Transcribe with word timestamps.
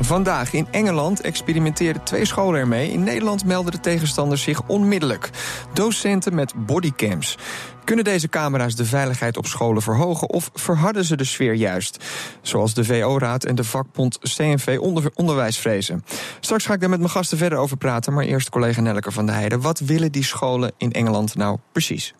Vandaag 0.00 0.52
in 0.52 0.68
Engeland 0.70 1.20
experimenteerden 1.20 2.02
twee 2.02 2.24
scholen 2.24 2.60
ermee. 2.60 2.92
In 2.92 3.02
Nederland 3.02 3.44
melden 3.44 3.72
de 3.72 3.80
tegenstanders 3.80 4.42
zich 4.42 4.62
onmiddellijk. 4.66 5.30
Docenten 5.72 6.34
met 6.34 6.66
bodycams. 6.66 7.38
Kunnen 7.84 8.04
deze 8.04 8.28
camera's 8.28 8.76
de 8.76 8.84
veiligheid 8.84 9.36
op 9.36 9.46
scholen 9.46 9.82
verhogen 9.82 10.28
of 10.28 10.50
verharden 10.54 11.04
ze 11.04 11.16
de 11.16 11.24
sfeer 11.24 11.54
juist? 11.54 12.04
Zoals 12.42 12.74
de 12.74 12.84
VO-raad 12.84 13.44
en 13.44 13.54
de 13.54 13.64
vakbond 13.64 14.18
CNV 14.18 14.78
onder 14.80 15.10
Onderwijs 15.14 15.58
vrezen. 15.58 16.04
Straks 16.40 16.66
ga 16.66 16.74
ik 16.74 16.80
daar 16.80 16.90
met 16.90 16.98
mijn 16.98 17.10
gasten 17.10 17.38
verder 17.38 17.58
over 17.58 17.76
praten, 17.76 18.12
maar 18.12 18.24
eerst 18.24 18.48
collega 18.48 18.80
Nelleke 18.80 19.10
van 19.10 19.26
der 19.26 19.34
Heijden. 19.34 19.60
Wat 19.60 19.78
willen 19.78 20.12
die 20.12 20.24
scholen 20.24 20.72
in 20.76 20.92
Engeland 20.92 21.34
nou 21.34 21.58
precies? 21.72 22.14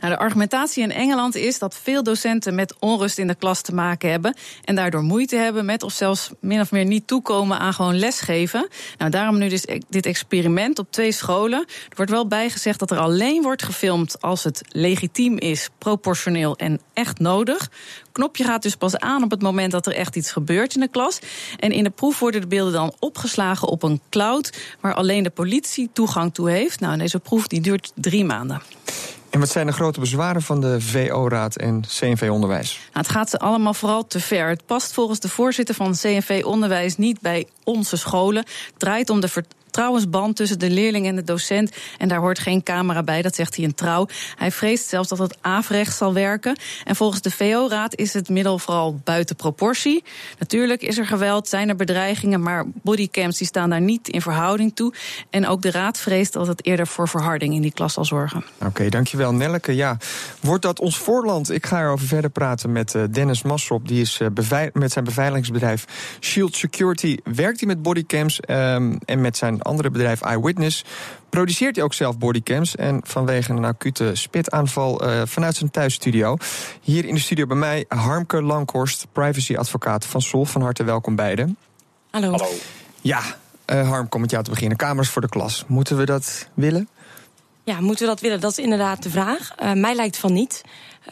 Nou, 0.00 0.12
de 0.12 0.18
argumentatie 0.18 0.82
in 0.82 0.92
Engeland 0.92 1.34
is 1.34 1.58
dat 1.58 1.78
veel 1.82 2.02
docenten 2.02 2.54
met 2.54 2.74
onrust 2.78 3.18
in 3.18 3.26
de 3.26 3.34
klas 3.34 3.60
te 3.60 3.74
maken 3.74 4.10
hebben. 4.10 4.34
En 4.64 4.74
daardoor 4.74 5.02
moeite 5.02 5.36
hebben 5.36 5.64
met 5.64 5.82
of 5.82 5.92
zelfs 5.92 6.30
min 6.40 6.60
of 6.60 6.70
meer 6.70 6.84
niet 6.84 7.06
toekomen 7.06 7.58
aan 7.58 7.74
gewoon 7.74 7.98
lesgeven. 7.98 8.68
Nou, 8.98 9.10
daarom 9.10 9.38
nu 9.38 9.48
dus 9.48 9.66
dit 9.88 10.06
experiment 10.06 10.78
op 10.78 10.90
twee 10.90 11.12
scholen. 11.12 11.64
Er 11.68 11.96
wordt 11.96 12.10
wel 12.10 12.26
bijgezegd 12.26 12.78
dat 12.78 12.90
er 12.90 12.98
alleen 12.98 13.42
wordt 13.42 13.62
gefilmd 13.62 14.20
als 14.20 14.44
het 14.44 14.62
legitiem 14.68 15.38
is, 15.38 15.68
proportioneel 15.78 16.56
en 16.56 16.80
echt 16.92 17.18
nodig 17.18 17.70
knopje 18.18 18.44
gaat 18.44 18.62
dus 18.62 18.76
pas 18.76 18.96
aan 18.96 19.22
op 19.22 19.30
het 19.30 19.42
moment 19.42 19.72
dat 19.72 19.86
er 19.86 19.94
echt 19.94 20.16
iets 20.16 20.32
gebeurt 20.32 20.74
in 20.74 20.80
de 20.80 20.88
klas. 20.88 21.18
En 21.56 21.72
in 21.72 21.84
de 21.84 21.90
proef 21.90 22.18
worden 22.18 22.40
de 22.40 22.46
beelden 22.46 22.72
dan 22.72 22.94
opgeslagen 22.98 23.68
op 23.68 23.82
een 23.82 24.00
cloud 24.10 24.58
waar 24.80 24.94
alleen 24.94 25.22
de 25.22 25.30
politie 25.30 25.90
toegang 25.92 26.34
toe 26.34 26.50
heeft. 26.50 26.80
Nou, 26.80 26.98
deze 26.98 27.18
proef 27.18 27.46
die 27.46 27.60
duurt 27.60 27.92
drie 27.94 28.24
maanden. 28.24 28.62
En 29.30 29.40
wat 29.40 29.48
zijn 29.48 29.66
de 29.66 29.72
grote 29.72 30.00
bezwaren 30.00 30.42
van 30.42 30.60
de 30.60 30.80
VO-raad 30.80 31.56
en 31.56 31.82
CNV 31.98 32.28
Onderwijs? 32.30 32.74
Nou, 32.74 33.06
het 33.06 33.08
gaat 33.08 33.38
allemaal 33.38 33.74
vooral 33.74 34.06
te 34.06 34.20
ver. 34.20 34.48
Het 34.48 34.66
past 34.66 34.92
volgens 34.92 35.20
de 35.20 35.28
voorzitter 35.28 35.74
van 35.74 35.92
CNV 35.92 36.42
Onderwijs 36.44 36.96
niet 36.96 37.20
bij 37.20 37.46
onze 37.64 37.96
scholen. 37.96 38.42
Het 38.42 38.74
draait 38.76 39.10
om 39.10 39.20
de 39.20 39.28
vertrouwensband 39.78 40.36
tussen 40.36 40.58
de 40.58 40.70
leerling 40.70 41.06
en 41.06 41.16
de 41.16 41.22
docent. 41.22 41.76
En 41.98 42.08
daar 42.08 42.18
hoort 42.18 42.38
geen 42.38 42.62
camera 42.62 43.02
bij, 43.02 43.22
dat 43.22 43.34
zegt 43.34 43.56
hij 43.56 43.64
in 43.64 43.74
trouw. 43.74 44.06
Hij 44.36 44.50
vreest 44.50 44.88
zelfs 44.88 45.08
dat 45.08 45.18
het 45.18 45.36
averechts 45.40 45.96
zal 45.96 46.14
werken. 46.14 46.56
En 46.84 46.96
volgens 46.96 47.20
de 47.20 47.30
VO-raad 47.30 47.96
is 47.96 48.12
het 48.12 48.28
middel 48.28 48.58
vooral 48.58 49.00
buiten 49.04 49.36
proportie. 49.36 50.04
Natuurlijk 50.38 50.82
is 50.82 50.98
er 50.98 51.06
geweld, 51.06 51.48
zijn 51.48 51.68
er 51.68 51.76
bedreigingen, 51.76 52.42
maar 52.42 52.64
bodycams 52.66 53.38
die 53.38 53.46
staan 53.46 53.70
daar 53.70 53.80
niet 53.80 54.08
in 54.08 54.20
verhouding 54.20 54.74
toe. 54.74 54.92
En 55.30 55.46
ook 55.46 55.62
de 55.62 55.70
raad 55.70 55.98
vreest 55.98 56.32
dat 56.32 56.46
het 56.46 56.66
eerder 56.66 56.86
voor 56.86 57.08
verharding 57.08 57.54
in 57.54 57.62
die 57.62 57.72
klas 57.72 57.92
zal 57.92 58.04
zorgen. 58.04 58.44
Oké, 58.64 58.88
dankjewel 58.88 59.32
Nelleke. 59.32 59.74
Ja, 59.74 59.96
wordt 60.40 60.62
dat 60.62 60.80
ons 60.80 60.98
voorland? 60.98 61.50
Ik 61.50 61.66
ga 61.66 61.80
erover 61.80 62.06
verder 62.06 62.30
praten 62.30 62.72
met 62.72 62.94
eh, 62.94 63.02
Dennis 63.10 63.42
Massop. 63.42 63.88
Die 63.88 64.00
is 64.00 64.20
eh, 64.20 64.62
met 64.72 64.92
zijn 64.92 65.04
beveiligingsbedrijf 65.04 65.84
Shield 66.20 66.56
Security. 66.56 67.16
Werkt 67.24 67.58
hij 67.58 67.68
met 67.68 67.82
bodycams 67.82 68.40
um, 68.48 68.98
en 69.04 69.20
met 69.20 69.36
zijn 69.36 69.66
andere 69.68 69.90
bedrijf 69.90 70.20
Eyewitness 70.20 70.84
produceert 71.28 71.76
hij 71.76 71.84
ook 71.84 71.94
zelf 71.94 72.18
bodycams. 72.18 72.76
En 72.76 73.00
vanwege 73.04 73.52
een 73.52 73.64
acute 73.64 74.14
spitaanval 74.14 75.08
uh, 75.08 75.22
vanuit 75.24 75.56
zijn 75.56 75.70
thuisstudio. 75.70 76.36
Hier 76.80 77.04
in 77.04 77.14
de 77.14 77.20
studio 77.20 77.46
bij 77.46 77.56
mij 77.56 77.84
Harmke 77.88 78.42
Lankhorst, 78.42 79.06
privacyadvocaat 79.12 80.06
van 80.06 80.22
Sol. 80.22 80.44
Van 80.44 80.62
harte 80.62 80.84
welkom 80.84 81.16
beiden. 81.16 81.56
Hallo. 82.10 82.30
Hallo. 82.30 82.48
Ja, 83.00 83.20
uh, 83.66 83.88
Harm, 83.88 84.08
kom 84.08 84.20
met 84.20 84.30
jou 84.30 84.44
te 84.44 84.50
beginnen. 84.50 84.76
Kamers 84.76 85.08
voor 85.08 85.22
de 85.22 85.28
klas. 85.28 85.64
Moeten 85.66 85.96
we 85.96 86.04
dat 86.04 86.48
willen? 86.54 86.88
Ja, 87.64 87.80
moeten 87.80 88.04
we 88.04 88.10
dat 88.10 88.20
willen? 88.20 88.40
Dat 88.40 88.50
is 88.50 88.58
inderdaad 88.58 89.02
de 89.02 89.10
vraag. 89.10 89.54
Uh, 89.62 89.72
mij 89.72 89.94
lijkt 89.94 90.16
van 90.16 90.32
niet. 90.32 90.62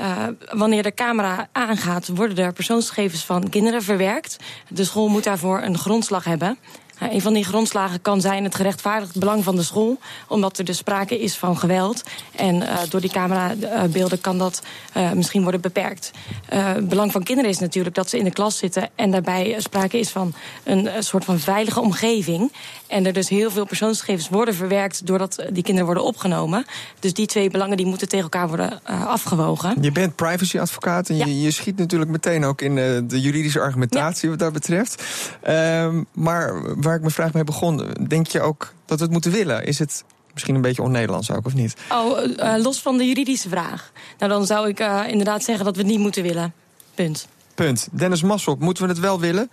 Uh, 0.00 0.26
wanneer 0.50 0.82
de 0.82 0.94
camera 0.94 1.48
aangaat, 1.52 2.08
worden 2.08 2.36
er 2.38 2.52
persoonsgegevens 2.52 3.24
van 3.24 3.48
kinderen 3.48 3.82
verwerkt. 3.82 4.36
De 4.68 4.84
school 4.84 5.08
moet 5.08 5.24
daarvoor 5.24 5.62
een 5.62 5.78
grondslag 5.78 6.24
hebben. 6.24 6.58
Uh, 7.02 7.12
een 7.12 7.20
van 7.20 7.32
die 7.32 7.44
grondslagen 7.44 8.02
kan 8.02 8.20
zijn 8.20 8.44
het 8.44 8.54
gerechtvaardigd 8.54 9.18
belang 9.18 9.44
van 9.44 9.56
de 9.56 9.62
school, 9.62 9.98
omdat 10.28 10.58
er 10.58 10.64
dus 10.64 10.76
sprake 10.76 11.20
is 11.20 11.36
van 11.36 11.58
geweld. 11.58 12.02
En 12.36 12.54
uh, 12.54 12.78
door 12.88 13.00
die 13.00 13.10
camerabeelden 13.10 14.20
kan 14.20 14.38
dat 14.38 14.62
uh, 14.96 15.12
misschien 15.12 15.42
worden 15.42 15.60
beperkt. 15.60 16.10
het 16.46 16.88
belang 16.88 17.12
van 17.12 17.22
kinderen 17.22 17.50
is 17.50 17.58
natuurlijk 17.58 17.94
dat 17.94 18.08
ze 18.08 18.18
in 18.18 18.24
de 18.24 18.30
klas 18.30 18.58
zitten 18.58 18.88
en 18.94 19.10
daarbij 19.10 19.54
sprake 19.58 19.98
is 19.98 20.10
van 20.10 20.34
een 20.64 20.88
soort 20.98 21.24
van 21.24 21.38
veilige 21.38 21.80
omgeving. 21.80 22.52
En 22.86 23.06
er 23.06 23.12
dus 23.12 23.28
heel 23.28 23.50
veel 23.50 23.66
persoonsgegevens 23.66 24.28
worden 24.28 24.54
verwerkt 24.54 25.06
doordat 25.06 25.44
die 25.52 25.62
kinderen 25.62 25.84
worden 25.84 26.04
opgenomen. 26.04 26.64
Dus 27.00 27.12
die 27.12 27.26
twee 27.26 27.50
belangen 27.50 27.76
die 27.76 27.86
moeten 27.86 28.08
tegen 28.08 28.24
elkaar 28.24 28.48
worden 28.48 28.84
afgewogen. 28.84 29.76
Je 29.80 29.92
bent 29.92 30.14
privacyadvocaat 30.14 31.08
en 31.08 31.16
ja. 31.16 31.26
je, 31.26 31.40
je, 31.40 31.50
schiet 31.50 31.76
natuurlijk 31.76 32.10
meteen 32.10 32.44
ook 32.44 32.60
in 32.60 32.74
de 33.08 33.20
juridische 33.20 33.60
argumentatie 33.60 34.24
ja. 34.24 34.30
wat 34.30 34.38
dat 34.38 34.52
betreft. 34.52 35.02
Ehm, 35.42 36.02
maar 36.12 36.62
waar 36.80 36.94
ik 36.94 37.00
mijn 37.00 37.12
vraag 37.12 37.32
mee 37.32 37.44
begon, 37.44 37.90
denk 38.08 38.26
je 38.26 38.40
ook 38.40 38.72
dat 38.84 38.98
we 38.98 39.04
het 39.04 39.12
moeten 39.12 39.30
willen? 39.30 39.64
Is 39.64 39.78
het 39.78 40.04
misschien 40.32 40.54
een 40.54 40.60
beetje 40.60 40.82
on-Nederlands 40.82 41.30
ook, 41.30 41.46
of 41.46 41.54
niet? 41.54 41.74
Oh, 41.92 42.24
uh, 42.24 42.54
los 42.56 42.80
van 42.80 42.98
de 42.98 43.06
juridische 43.06 43.48
vraag. 43.48 43.92
Nou, 44.18 44.32
dan 44.32 44.46
zou 44.46 44.68
ik 44.68 44.78
inderdaad 45.08 45.44
zeggen 45.44 45.64
dat 45.64 45.76
we 45.76 45.82
het 45.82 45.90
niet 45.90 46.00
moeten 46.00 46.22
willen. 46.22 46.54
Punt. 46.94 47.28
Punt. 47.54 47.88
Dennis 47.92 48.22
Massop, 48.22 48.60
moeten 48.60 48.82
we 48.82 48.88
het 48.88 49.00
wel 49.00 49.20
willen? 49.20 49.50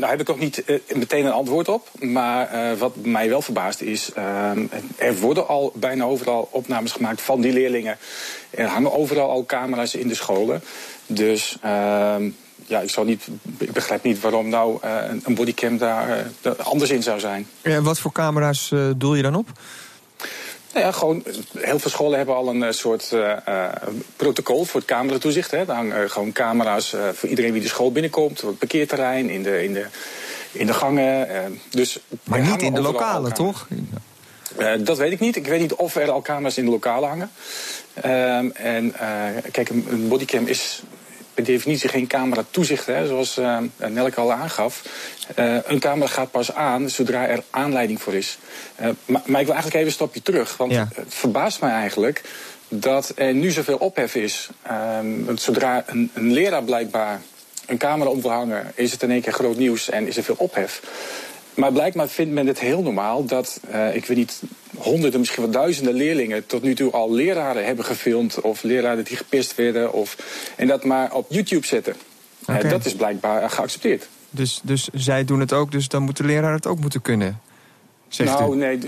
Daar 0.00 0.10
heb 0.10 0.20
ik 0.20 0.26
nog 0.26 0.38
niet 0.38 0.62
uh, 0.66 0.78
meteen 0.94 1.24
een 1.24 1.32
antwoord 1.32 1.68
op. 1.68 1.88
Maar 2.00 2.54
uh, 2.54 2.78
wat 2.78 2.96
mij 2.96 3.28
wel 3.28 3.42
verbaast 3.42 3.80
is... 3.80 4.10
er 4.96 5.16
worden 5.20 5.48
al 5.48 5.72
bijna 5.74 6.04
overal 6.04 6.48
opnames 6.50 6.92
gemaakt 6.92 7.20
van 7.20 7.40
die 7.40 7.52
leerlingen. 7.52 7.98
Er 8.50 8.66
hangen 8.66 8.92
overal 8.92 9.30
al 9.30 9.46
camera's 9.46 9.94
in 9.94 10.08
de 10.08 10.14
scholen. 10.14 10.62
Dus 11.06 11.56
ehm, 11.62 12.30
ja, 12.66 12.80
ik, 12.80 13.04
niet, 13.04 13.28
ik 13.58 13.72
begrijp 13.72 14.02
niet 14.02 14.20
waarom 14.20 14.48
nou 14.48 14.78
uh, 14.84 14.96
een 15.22 15.34
bodycam 15.34 15.78
daar 15.78 16.30
anders 16.62 16.90
in 16.90 17.02
zou 17.02 17.20
zijn. 17.20 17.46
Ja, 17.62 17.82
wat 17.82 17.98
voor 17.98 18.12
camera's 18.12 18.72
doel 18.96 19.14
je 19.14 19.22
dan 19.22 19.34
op? 19.34 19.48
Nou 20.78 20.90
ja, 20.90 20.98
gewoon, 20.98 21.24
heel 21.58 21.78
veel 21.78 21.90
scholen 21.90 22.16
hebben 22.16 22.34
al 22.34 22.48
een 22.48 22.74
soort 22.74 23.16
protocol 24.16 24.64
voor 24.64 24.80
het 24.80 24.88
cameratoezicht. 24.88 25.50
Hè. 25.50 25.64
Daar 25.64 25.76
hangen 25.76 26.10
gewoon 26.10 26.32
camera's 26.32 26.94
voor 27.12 27.28
iedereen 27.28 27.52
die 27.52 27.62
de 27.62 27.68
school 27.68 27.92
binnenkomt, 27.92 28.42
op 28.42 28.48
het 28.48 28.58
parkeerterrein, 28.58 29.30
in 29.30 29.42
de, 29.42 29.64
in 29.64 29.72
de, 29.72 29.86
in 30.52 30.66
de 30.66 30.74
gangen. 30.74 31.60
dus 31.70 31.98
maar 32.24 32.40
niet 32.40 32.62
in 32.62 32.74
de 32.74 32.80
lokalen, 32.80 33.34
toch? 33.34 33.68
dat 34.78 34.96
weet 34.96 35.12
ik 35.12 35.20
niet. 35.20 35.36
Ik 35.36 35.46
weet 35.46 35.60
niet 35.60 35.74
of 35.74 35.96
er 35.96 36.10
al 36.10 36.22
camera's 36.22 36.56
in 36.56 36.64
de 36.64 36.70
lokalen 36.70 37.08
hangen. 37.08 37.30
Ehm, 37.94 38.50
en 38.50 38.94
kijk, 39.50 39.68
een 39.68 40.08
bodycam 40.08 40.46
is 40.46 40.82
per 41.38 41.46
definitie 41.46 41.88
geen 41.88 42.06
camera 42.06 42.44
toezicht, 42.50 42.86
hè, 42.86 43.06
zoals 43.06 43.38
uh, 43.38 43.58
Nelke 43.88 44.20
al 44.20 44.32
aangaf. 44.32 44.82
Uh, 45.36 45.56
een 45.64 45.80
camera 45.80 46.06
gaat 46.06 46.30
pas 46.30 46.52
aan 46.54 46.90
zodra 46.90 47.26
er 47.26 47.42
aanleiding 47.50 48.02
voor 48.02 48.14
is. 48.14 48.38
Uh, 48.80 48.88
maar, 49.04 49.22
maar, 49.26 49.40
ik 49.40 49.46
wil 49.46 49.54
eigenlijk 49.54 49.74
even 49.74 49.86
een 49.86 49.92
stapje 49.92 50.22
terug, 50.22 50.56
want 50.56 50.72
ja. 50.72 50.88
het 50.94 51.14
verbaast 51.14 51.60
mij 51.60 51.70
eigenlijk 51.70 52.22
dat 52.68 53.12
er 53.14 53.34
nu 53.34 53.50
zoveel 53.50 53.76
ophef 53.76 54.14
is. 54.14 54.48
want 55.24 55.40
zodra 55.40 55.82
een, 55.86 56.10
een 56.14 56.32
leraar 56.32 56.64
blijkbaar 56.64 57.20
een 57.66 57.78
camera 57.78 58.10
om 58.10 58.22
wil 58.22 58.30
hangen, 58.30 58.72
is 58.74 58.92
het 58.92 59.02
in 59.02 59.10
één 59.10 59.20
keer 59.20 59.32
groot 59.32 59.56
nieuws 59.56 59.90
en 59.90 60.06
is 60.06 60.16
er 60.16 60.22
veel 60.22 60.38
ophef. 60.38 60.80
Maar 61.58 61.72
blijkbaar 61.72 62.08
vindt 62.08 62.32
men 62.32 62.46
het 62.46 62.60
heel 62.60 62.82
normaal 62.82 63.24
dat, 63.24 63.60
uh, 63.70 63.94
ik 63.94 64.06
weet 64.06 64.16
niet, 64.16 64.42
honderden, 64.76 65.20
misschien 65.20 65.42
wel 65.42 65.52
duizenden 65.52 65.94
leerlingen 65.94 66.46
tot 66.46 66.62
nu 66.62 66.74
toe 66.74 66.92
al 66.92 67.12
leraren 67.12 67.64
hebben 67.64 67.84
gefilmd. 67.84 68.40
Of 68.40 68.62
leraren 68.62 69.04
die 69.04 69.16
gepist 69.16 69.54
werden. 69.54 69.92
Of, 69.92 70.16
en 70.56 70.66
dat 70.66 70.84
maar 70.84 71.14
op 71.14 71.26
YouTube 71.28 71.66
zetten. 71.66 71.94
Okay. 72.42 72.62
Uh, 72.62 72.70
dat 72.70 72.84
is 72.84 72.94
blijkbaar 72.94 73.50
geaccepteerd. 73.50 74.08
Dus, 74.30 74.60
dus 74.62 74.88
zij 74.92 75.24
doen 75.24 75.40
het 75.40 75.52
ook, 75.52 75.72
dus 75.72 75.88
dan 75.88 76.02
moet 76.02 76.16
de 76.16 76.24
leraar 76.24 76.52
het 76.52 76.66
ook 76.66 76.80
moeten 76.80 77.02
kunnen? 77.02 77.40
nou, 78.16 78.54
u. 78.54 78.58
nee, 78.58 78.78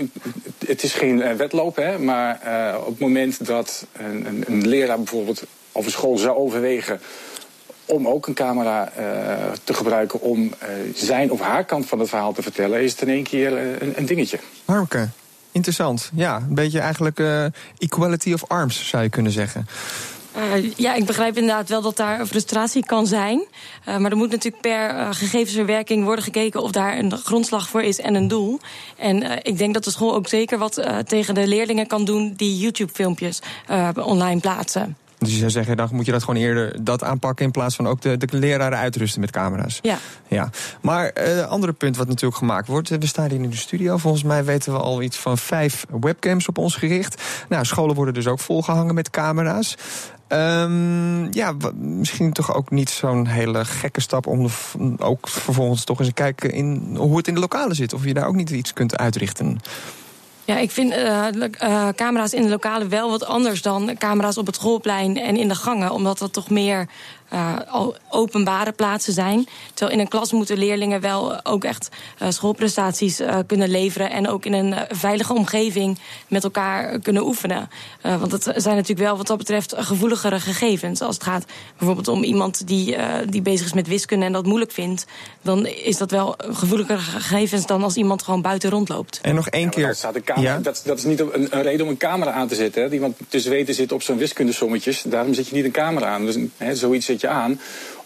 het 0.65 0.83
is 0.83 0.93
geen 0.93 1.17
uh, 1.17 1.31
wedloop, 1.31 1.75
hè. 1.75 1.99
Maar 1.99 2.39
op 2.79 2.85
het 2.85 2.99
moment 2.99 3.45
dat 3.45 3.85
een, 3.91 4.25
een, 4.27 4.43
een 4.47 4.67
leraar 4.67 4.97
bijvoorbeeld 4.97 5.43
of 5.71 5.85
een 5.85 5.91
school 5.91 6.17
zou 6.17 6.37
overwegen 6.37 6.99
om 7.91 8.07
ook 8.07 8.27
een 8.27 8.33
camera 8.33 8.91
uh, 8.99 9.03
te 9.63 9.73
gebruiken 9.73 10.21
om 10.21 10.41
uh, 10.43 10.51
zijn 10.95 11.31
of 11.31 11.39
haar 11.39 11.65
kant 11.65 11.85
van 11.85 11.99
het 11.99 12.09
verhaal 12.09 12.33
te 12.33 12.41
vertellen, 12.41 12.81
is 12.81 12.91
het 12.91 13.01
in 13.01 13.09
één 13.09 13.23
keer 13.23 13.51
uh, 13.51 13.81
een, 13.81 13.93
een, 13.97 14.05
dingetje. 14.05 14.39
Harmke, 14.65 15.09
interessant. 15.51 16.11
Ja, 16.13 16.35
een 16.35 16.55
beetje 16.55 16.79
eigenlijk 16.79 17.21
equality 17.77 18.33
of 18.33 18.43
arms 18.47 18.87
zou 18.87 19.03
je 19.03 19.09
kunnen 19.09 19.31
zeggen. 19.31 19.67
Uh, 20.37 20.71
ja, 20.75 20.93
ik 20.93 21.05
begrijp 21.05 21.37
inderdaad 21.37 21.69
wel 21.69 21.81
dat 21.81 21.97
daar 21.97 22.25
frustratie 22.25 22.85
kan 22.85 23.07
zijn. 23.07 23.43
Uh, 23.87 23.97
maar 23.97 24.11
er 24.11 24.17
moet 24.17 24.31
natuurlijk 24.31 24.61
per 24.61 24.95
uh, 24.95 25.07
gegevensverwerking 25.11 26.03
worden 26.03 26.23
gekeken 26.23 26.61
of 26.61 26.71
daar 26.71 26.97
een 26.97 27.17
grondslag 27.17 27.69
voor 27.69 27.83
is 27.83 27.99
en 27.99 28.15
een 28.15 28.27
doel. 28.27 28.59
En 28.97 29.43
ik 29.43 29.57
denk 29.57 29.73
dat 29.73 29.83
de 29.83 29.91
school 29.91 30.15
ook 30.15 30.27
zeker 30.27 30.57
wat 30.57 30.83
tegen 31.05 31.33
de 31.33 31.47
leerlingen 31.47 31.87
kan 31.87 32.05
doen 32.05 32.33
die 32.35 32.57
YouTube-filmpjes 32.57 33.41
online 33.95 34.39
plaatsen. 34.39 34.95
Dus 35.21 35.31
je 35.31 35.37
zou 35.37 35.51
zeggen, 35.51 35.77
dan 35.77 35.89
moet 35.91 36.05
je 36.05 36.11
dat 36.11 36.23
gewoon 36.23 36.41
eerder 36.41 36.83
dat 36.83 37.03
aanpakken... 37.03 37.45
in 37.45 37.51
plaats 37.51 37.75
van 37.75 37.87
ook 37.87 38.01
de, 38.01 38.17
de 38.17 38.27
leraren 38.37 38.77
uitrusten 38.77 39.21
met 39.21 39.31
camera's. 39.31 39.79
Ja. 39.81 39.97
ja. 40.27 40.49
Maar 40.81 41.11
uh, 41.27 41.47
andere 41.47 41.73
punt 41.73 41.97
wat 41.97 42.07
natuurlijk 42.07 42.37
gemaakt 42.37 42.67
wordt... 42.67 42.89
we 42.89 43.05
staan 43.05 43.29
hier 43.29 43.41
in 43.41 43.49
de 43.49 43.55
studio. 43.55 43.97
Volgens 43.97 44.23
mij 44.23 44.43
weten 44.43 44.73
we 44.73 44.79
al 44.79 45.01
iets 45.01 45.17
van 45.17 45.37
vijf 45.37 45.85
webcams 45.99 46.47
op 46.47 46.57
ons 46.57 46.75
gericht. 46.75 47.21
Nou, 47.49 47.65
scholen 47.65 47.95
worden 47.95 48.13
dus 48.13 48.27
ook 48.27 48.39
volgehangen 48.39 48.95
met 48.95 49.09
camera's. 49.09 49.77
Um, 50.27 51.33
ja, 51.33 51.53
misschien 51.77 52.31
toch 52.31 52.55
ook 52.55 52.71
niet 52.71 52.89
zo'n 52.89 53.25
hele 53.25 53.65
gekke 53.65 54.01
stap 54.01 54.27
om 54.27 54.47
ook 54.97 55.27
vervolgens 55.27 55.83
toch 55.83 55.99
eens 55.99 56.07
te 56.07 56.13
kijken 56.13 56.51
in 56.51 56.95
hoe 56.95 57.17
het 57.17 57.27
in 57.27 57.33
de 57.33 57.39
lokalen 57.39 57.75
zit. 57.75 57.93
Of 57.93 58.05
je 58.05 58.13
daar 58.13 58.27
ook 58.27 58.35
niet 58.35 58.49
iets 58.49 58.73
kunt 58.73 58.97
uitrichten. 58.97 59.59
Ja, 60.45 60.57
ik 60.57 60.71
vind 60.71 60.93
uh, 60.93 61.27
uh, 61.63 61.87
camera's 61.95 62.33
in 62.33 62.41
de 62.41 62.49
lokalen 62.49 62.89
wel 62.89 63.09
wat 63.09 63.25
anders 63.25 63.61
dan 63.61 63.95
camera's 63.97 64.37
op 64.37 64.45
het 64.45 64.55
schoolplein 64.55 65.17
en 65.17 65.37
in 65.37 65.47
de 65.47 65.55
gangen. 65.55 65.91
Omdat 65.91 66.17
dat 66.17 66.33
toch 66.33 66.49
meer 66.49 66.87
uh, 67.33 67.87
openbare 68.09 68.71
plaatsen 68.71 69.13
zijn. 69.13 69.47
Terwijl 69.73 69.97
in 69.97 70.03
een 70.03 70.09
klas 70.09 70.31
moeten 70.31 70.57
leerlingen 70.57 71.01
wel 71.01 71.45
ook 71.45 71.63
echt 71.63 71.89
uh, 72.21 72.29
schoolprestaties 72.29 73.21
uh, 73.21 73.37
kunnen 73.47 73.69
leveren. 73.69 74.11
En 74.11 74.27
ook 74.27 74.45
in 74.45 74.53
een 74.53 74.75
veilige 74.89 75.33
omgeving 75.33 75.99
met 76.27 76.43
elkaar 76.43 76.99
kunnen 76.99 77.25
oefenen. 77.25 77.69
want 78.01 78.31
het 78.31 78.43
zijn 78.43 78.75
natuurlijk 78.75 79.07
wel 79.07 79.17
wat 79.17 79.27
dat 79.27 79.37
betreft 79.37 79.73
gevoeligere 79.77 80.39
gegevens. 80.39 81.01
Als 81.01 81.15
het 81.15 81.23
gaat 81.23 81.45
bijvoorbeeld 81.77 82.07
om 82.07 82.23
iemand 82.23 82.67
die, 82.67 82.95
die 83.29 83.41
bezig 83.41 83.65
is 83.65 83.73
met 83.73 83.87
wiskunde 83.87 84.25
en 84.25 84.31
dat 84.31 84.45
moeilijk 84.45 84.71
vindt. 84.71 85.05
Dan 85.41 85.65
is 85.65 85.97
dat 85.97 86.11
wel 86.11 86.35
gevoeligere 86.37 86.97
gegevens 86.99 87.65
dan 87.65 87.83
als 87.83 87.95
iemand 87.95 88.23
gewoon 88.23 88.41
buiten 88.41 88.69
rondloopt. 88.69 89.19
En 89.21 89.35
nog 89.35 89.47
één 89.47 89.69
keer. 89.69 89.97
Ja? 90.35 90.57
Dat, 90.57 90.81
dat, 90.85 90.97
is 90.97 91.03
niet 91.03 91.19
een, 91.19 91.47
een, 91.49 91.61
reden 91.61 91.85
om 91.85 91.91
een 91.91 91.97
camera 91.97 92.31
aan 92.31 92.47
te 92.47 92.55
zetten. 92.55 92.83
Hè? 92.83 92.89
Iemand 92.89 93.17
tussen 93.27 93.51
weten 93.51 93.73
zit 93.73 93.91
op 93.91 94.01
zo'n 94.01 94.17
wiskundesommetjes. 94.17 95.01
Daarom 95.01 95.33
zet 95.33 95.47
je 95.47 95.55
niet 95.55 95.65
een 95.65 95.71
camera 95.71 96.07
aan. 96.07 96.25
Dus 96.25 96.37
hè, 96.57 96.75
zoiets 96.75 97.05
zet 97.05 97.20
je 97.21 97.27
aan 97.27 97.59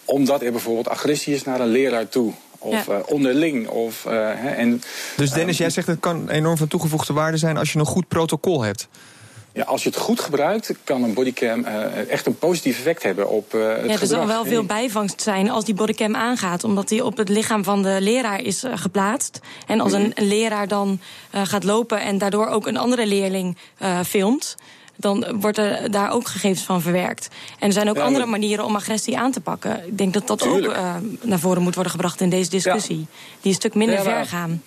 omdat 0.06 0.42
er 0.42 0.52
bijvoorbeeld 0.52 0.90
agressie 0.90 1.34
is 1.34 1.44
naar 1.44 1.60
een 1.60 1.68
leraar 1.68 2.10
toe. 2.10 2.34
Of 2.58 2.88
ja. 2.88 2.94
uh, 2.94 3.00
onderling. 3.06 3.68
Of, 3.68 4.06
uh, 4.06 4.12
hè, 4.14 4.50
en, 4.50 4.82
dus 5.16 5.32
Dennis, 5.32 5.54
uh, 5.54 5.60
jij 5.60 5.70
zegt 5.70 5.88
het 5.88 6.00
kan 6.00 6.30
enorm 6.30 6.58
van 6.58 6.68
toegevoegde 6.68 7.14
waarde 7.14 7.38
zijn 7.38 7.58
als 7.58 7.74
je 7.74 7.80
een 7.80 7.86
goed 7.86 8.08
protocol 8.08 8.62
hebt. 8.62 8.88
Ja, 9.54 9.64
als 9.64 9.84
je 9.84 9.90
het 9.90 9.98
goed 9.98 10.20
gebruikt, 10.20 10.74
kan 10.84 11.04
een 11.04 11.14
bodycam 11.14 11.60
uh, 11.60 12.10
echt 12.10 12.26
een 12.26 12.38
positief 12.38 12.78
effect 12.78 13.04
hebben 13.04 13.30
op 13.30 13.54
uh, 13.54 13.68
het 13.68 13.86
Ja, 13.86 14.00
er 14.00 14.08
zal 14.08 14.28
wel 14.28 14.46
veel 14.46 14.64
bijvangst 14.64 15.22
zijn 15.22 15.50
als 15.50 15.66
die 15.66 15.74
bodycam 15.74 16.16
aangaat. 16.16 16.64
Omdat 16.64 16.88
die 16.88 17.06
op 17.06 17.18
het 17.18 17.30
lichaam 17.30 17.64
van 17.64 17.84
de 17.84 17.98
leraar 18.00 18.42
is 18.42 18.64
uh, 18.64 18.72
geplaatst. 18.76 19.40
En 19.68 19.82
als 19.82 19.94
een, 19.94 20.12
een 20.16 20.28
leraar 20.28 20.68
dan 20.68 21.00
gaat 21.32 21.64
lopen 21.64 22.02
en 22.02 22.18
daardoor 22.18 22.48
ook 22.48 22.68
een 22.68 22.78
andere 22.78 23.06
leerling 23.06 23.58
filmt 24.06 24.56
dan 24.96 25.40
wordt 25.40 25.58
er 25.58 25.92
daar 25.92 26.12
ook 26.12 26.28
gegevens 26.28 26.64
van 26.64 26.82
verwerkt. 26.82 27.28
En 27.60 27.68
er 27.68 27.74
zijn 27.74 27.90
ook 27.90 27.96
ja, 27.96 28.04
andere 28.04 28.26
manieren 28.26 28.66
om 28.66 28.76
agressie 28.76 29.18
aan 29.18 29.32
te 29.32 29.42
pakken. 29.42 29.88
Ik 29.88 29.98
denk 29.98 30.14
dat 30.14 30.28
dat 30.28 30.40
tuurlijk. 30.40 30.68
ook 30.68 30.74
uh, 30.74 30.96
naar 31.22 31.40
voren 31.40 31.62
moet 31.62 31.74
worden 31.74 31.92
gebracht 31.92 32.22
in 32.22 32.30
deze 32.30 32.50
discussie. 32.50 32.98
Ja. 32.98 33.06
Die 33.42 33.52
een 33.52 33.58
stuk 33.58 33.74
minder 33.76 33.96
ja, 33.96 34.04
ver 34.04 34.26
gaan. 34.26 34.62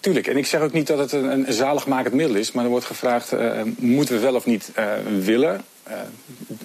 Tuurlijk, 0.00 0.26
en 0.26 0.36
ik 0.36 0.46
zeg 0.46 0.60
ook 0.60 0.72
niet 0.72 0.86
dat 0.86 0.98
het 0.98 1.12
een, 1.12 1.48
een 1.48 1.52
zaligmakend 1.52 2.14
middel 2.14 2.36
is, 2.36 2.52
maar 2.52 2.64
er 2.64 2.70
wordt 2.70 2.84
gevraagd: 2.84 3.32
uh, 3.32 3.60
moeten 3.76 4.14
we 4.14 4.20
wel 4.20 4.34
of 4.34 4.46
niet 4.46 4.72
uh, 4.78 4.92
willen? 5.20 5.64
Uh, 5.88 5.94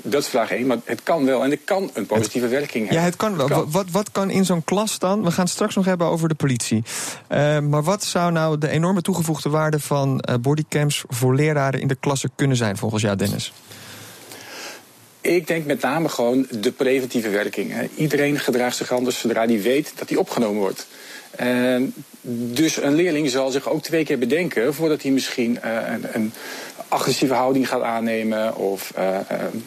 dat 0.01 0.21
is 0.21 0.27
vraag 0.27 0.51
1, 0.51 0.67
maar 0.67 0.77
het 0.83 1.03
kan 1.03 1.25
wel 1.25 1.43
en 1.43 1.49
het 1.49 1.59
kan 1.63 1.89
een 1.93 2.05
positieve 2.05 2.47
het, 2.47 2.55
werking 2.55 2.83
hebben. 2.83 2.97
Ja, 2.97 3.03
het 3.03 3.15
kan 3.15 3.35
wel. 3.37 3.45
Het 3.47 3.55
kan. 3.55 3.71
Wat, 3.71 3.85
wat 3.91 4.11
kan 4.11 4.29
in 4.29 4.45
zo'n 4.45 4.63
klas 4.63 4.99
dan? 4.99 5.23
We 5.23 5.31
gaan 5.31 5.43
het 5.43 5.53
straks 5.53 5.75
nog 5.75 5.85
hebben 5.85 6.07
over 6.07 6.29
de 6.29 6.35
politie. 6.35 6.83
Uh, 7.29 7.59
maar 7.59 7.83
wat 7.83 8.03
zou 8.03 8.31
nou 8.31 8.57
de 8.57 8.69
enorme 8.69 9.01
toegevoegde 9.01 9.49
waarde 9.49 9.79
van 9.79 10.23
uh, 10.29 10.35
bodycams 10.35 11.03
voor 11.07 11.35
leraren 11.35 11.81
in 11.81 11.87
de 11.87 11.95
klasse 11.95 12.29
kunnen 12.35 12.57
zijn, 12.57 12.77
volgens 12.77 13.01
jou, 13.01 13.15
Dennis? 13.15 13.53
Ik 15.21 15.47
denk 15.47 15.65
met 15.65 15.81
name 15.81 16.09
gewoon 16.09 16.47
de 16.51 16.71
preventieve 16.71 17.29
werking. 17.29 17.89
Iedereen 17.95 18.39
gedraagt 18.39 18.75
zich 18.75 18.91
anders 18.91 19.19
zodra 19.19 19.45
hij 19.45 19.61
weet 19.61 19.93
dat 19.95 20.09
hij 20.09 20.17
opgenomen 20.17 20.59
wordt. 20.59 20.87
Uh, 21.41 21.81
dus 22.21 22.77
een 22.77 22.95
leerling 22.95 23.29
zal 23.29 23.51
zich 23.51 23.69
ook 23.69 23.81
twee 23.81 24.05
keer 24.05 24.19
bedenken 24.19 24.73
voordat 24.73 25.01
hij 25.01 25.11
misschien 25.11 25.59
uh, 25.65 25.77
een, 25.87 26.05
een, 26.13 26.33
agressieve 26.87 27.33
houding 27.33 27.67
gaat 27.67 27.81
aannemen 27.81 28.55
of 28.55 28.93
uh, 28.97 29.19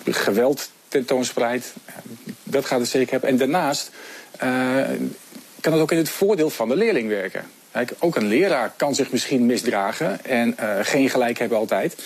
geweld 0.04 0.70
tentoonspreidt. 0.88 1.72
Dat 2.42 2.64
gaat 2.64 2.80
het 2.80 2.88
zeker 2.88 3.10
hebben. 3.10 3.30
En 3.30 3.36
daarnaast 3.36 3.90
kan 5.60 5.72
het 5.72 5.82
ook 5.82 5.92
in 5.92 5.98
het 5.98 6.08
voordeel 6.08 6.50
van 6.50 6.68
de 6.68 6.76
leerling 6.76 7.08
werken. 7.08 7.44
Ook 7.98 8.16
een 8.16 8.26
leraar 8.26 8.72
kan 8.76 8.94
zich 8.94 9.10
misschien 9.10 9.46
misdragen 9.46 10.24
en 10.24 10.56
geen 10.82 11.10
gelijk 11.10 11.38
hebben 11.38 11.58
altijd. 11.58 11.96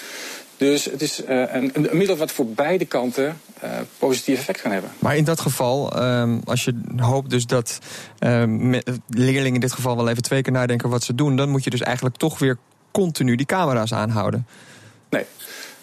Dus 0.56 0.84
het 0.84 1.02
is 1.02 1.22
uh, 1.22 1.54
een, 1.54 1.70
een, 1.72 1.96
middel 1.96 2.16
wat 2.16 2.32
voor 2.32 2.46
beide 2.46 2.84
kanten 2.84 3.40
uh, 3.64 3.70
positief 3.98 4.38
effect 4.38 4.60
kan 4.60 4.70
hebben. 4.70 4.90
Maar 4.98 5.16
in 5.16 5.24
dat 5.24 5.40
geval, 5.40 6.02
um, 6.02 6.40
als 6.44 6.64
je 6.64 6.74
hoopt 6.96 7.30
dus 7.30 7.46
dat 7.46 7.78
um, 8.20 8.80
leerlingen 9.08 9.54
in 9.54 9.60
dit 9.60 9.72
geval 9.72 9.96
wel 9.96 10.08
even 10.08 10.22
twee 10.22 10.42
keer 10.42 10.52
nadenken 10.52 10.88
wat 10.88 11.04
ze 11.04 11.14
doen, 11.14 11.36
dan 11.36 11.48
moet 11.48 11.64
je 11.64 11.70
dus 11.70 11.80
eigenlijk 11.80 12.16
toch 12.16 12.38
weer 12.38 12.58
continu 12.90 13.36
die 13.36 13.46
camera's 13.46 13.92
aanhouden. 13.92 14.46
Nee. 15.08 15.24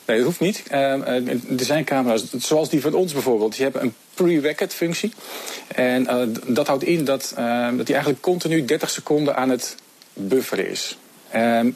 Nee, 0.06 0.18
dat 0.18 0.26
hoeft 0.26 0.40
niet. 0.40 0.64
Uh, 0.72 1.28
er 1.28 1.66
zijn 1.66 1.84
camera's, 1.84 2.34
zoals 2.38 2.70
die 2.70 2.82
van 2.82 2.94
ons 2.94 3.14
bijvoorbeeld, 3.14 3.54
die 3.56 3.64
hebben 3.64 3.82
een 3.82 3.94
pre-record 4.14 4.74
functie. 4.74 5.14
En 5.68 6.34
dat 6.48 6.68
houdt 6.68 6.84
in 6.84 7.06
dat, 7.06 7.34
dat 7.76 7.86
die 7.86 7.96
eigenlijk 7.96 8.22
continu 8.22 8.66
30 8.66 8.90
seconden 8.90 9.36
aan 9.36 9.50
het 9.50 9.76
bufferen 10.14 10.70
is. 10.70 10.98
Um, 11.36 11.76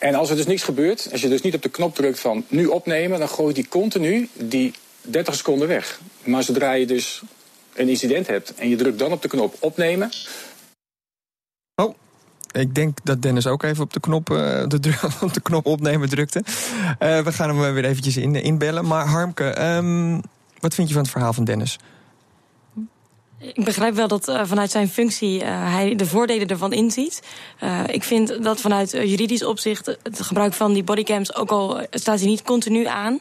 en 0.00 0.14
als 0.14 0.30
er 0.30 0.36
dus 0.36 0.46
niks 0.46 0.62
gebeurt, 0.62 1.08
als 1.12 1.20
je 1.20 1.28
dus 1.28 1.42
niet 1.42 1.54
op 1.54 1.62
de 1.62 1.68
knop 1.68 1.94
drukt 1.94 2.20
van 2.20 2.44
nu 2.48 2.66
opnemen, 2.66 3.18
dan 3.18 3.28
gooit 3.28 3.54
die 3.54 3.68
continu 3.68 4.28
die 4.32 4.72
30 5.00 5.34
seconden 5.34 5.68
weg. 5.68 6.00
Maar 6.24 6.42
zodra 6.42 6.72
je 6.72 6.86
dus 6.86 7.22
een 7.74 7.88
incident 7.88 8.26
hebt 8.26 8.54
en 8.54 8.68
je 8.68 8.76
drukt 8.76 8.98
dan 8.98 9.12
op 9.12 9.22
de 9.22 9.28
knop 9.28 9.56
opnemen. 9.58 10.10
Oh. 11.74 11.94
Ik 12.52 12.74
denk 12.74 12.98
dat 13.02 13.22
Dennis 13.22 13.46
ook 13.46 13.62
even 13.62 13.84
op 13.84 13.92
de 13.92 14.00
knop, 14.00 14.30
uh, 14.30 14.36
de, 14.66 14.98
op 15.22 15.34
de 15.34 15.40
knop 15.40 15.66
opnemen 15.66 16.08
drukte. 16.08 16.42
Uh, 16.46 17.20
we 17.20 17.32
gaan 17.32 17.56
hem 17.56 17.74
weer 17.74 17.84
eventjes 17.84 18.16
in, 18.16 18.34
inbellen. 18.34 18.86
Maar 18.86 19.06
Harmke, 19.06 19.74
um, 19.76 20.20
wat 20.58 20.74
vind 20.74 20.88
je 20.88 20.94
van 20.94 21.02
het 21.02 21.12
verhaal 21.12 21.32
van 21.32 21.44
Dennis? 21.44 21.78
Ik 23.42 23.64
begrijp 23.64 23.94
wel 23.94 24.08
dat 24.08 24.28
uh, 24.28 24.40
vanuit 24.44 24.70
zijn 24.70 24.88
functie 24.88 25.42
uh, 25.42 25.46
hij 25.48 25.94
de 25.94 26.06
voordelen 26.06 26.46
ervan 26.46 26.72
inziet. 26.72 27.22
Uh, 27.62 27.80
ik 27.86 28.04
vind 28.04 28.42
dat 28.42 28.60
vanuit 28.60 28.90
juridisch 28.90 29.44
opzicht 29.44 29.86
het 30.02 30.22
gebruik 30.22 30.52
van 30.52 30.72
die 30.72 30.84
bodycams, 30.84 31.34
ook 31.34 31.50
al 31.50 31.80
staat 31.90 32.18
hij 32.18 32.28
niet 32.28 32.42
continu 32.42 32.86
aan, 32.86 33.20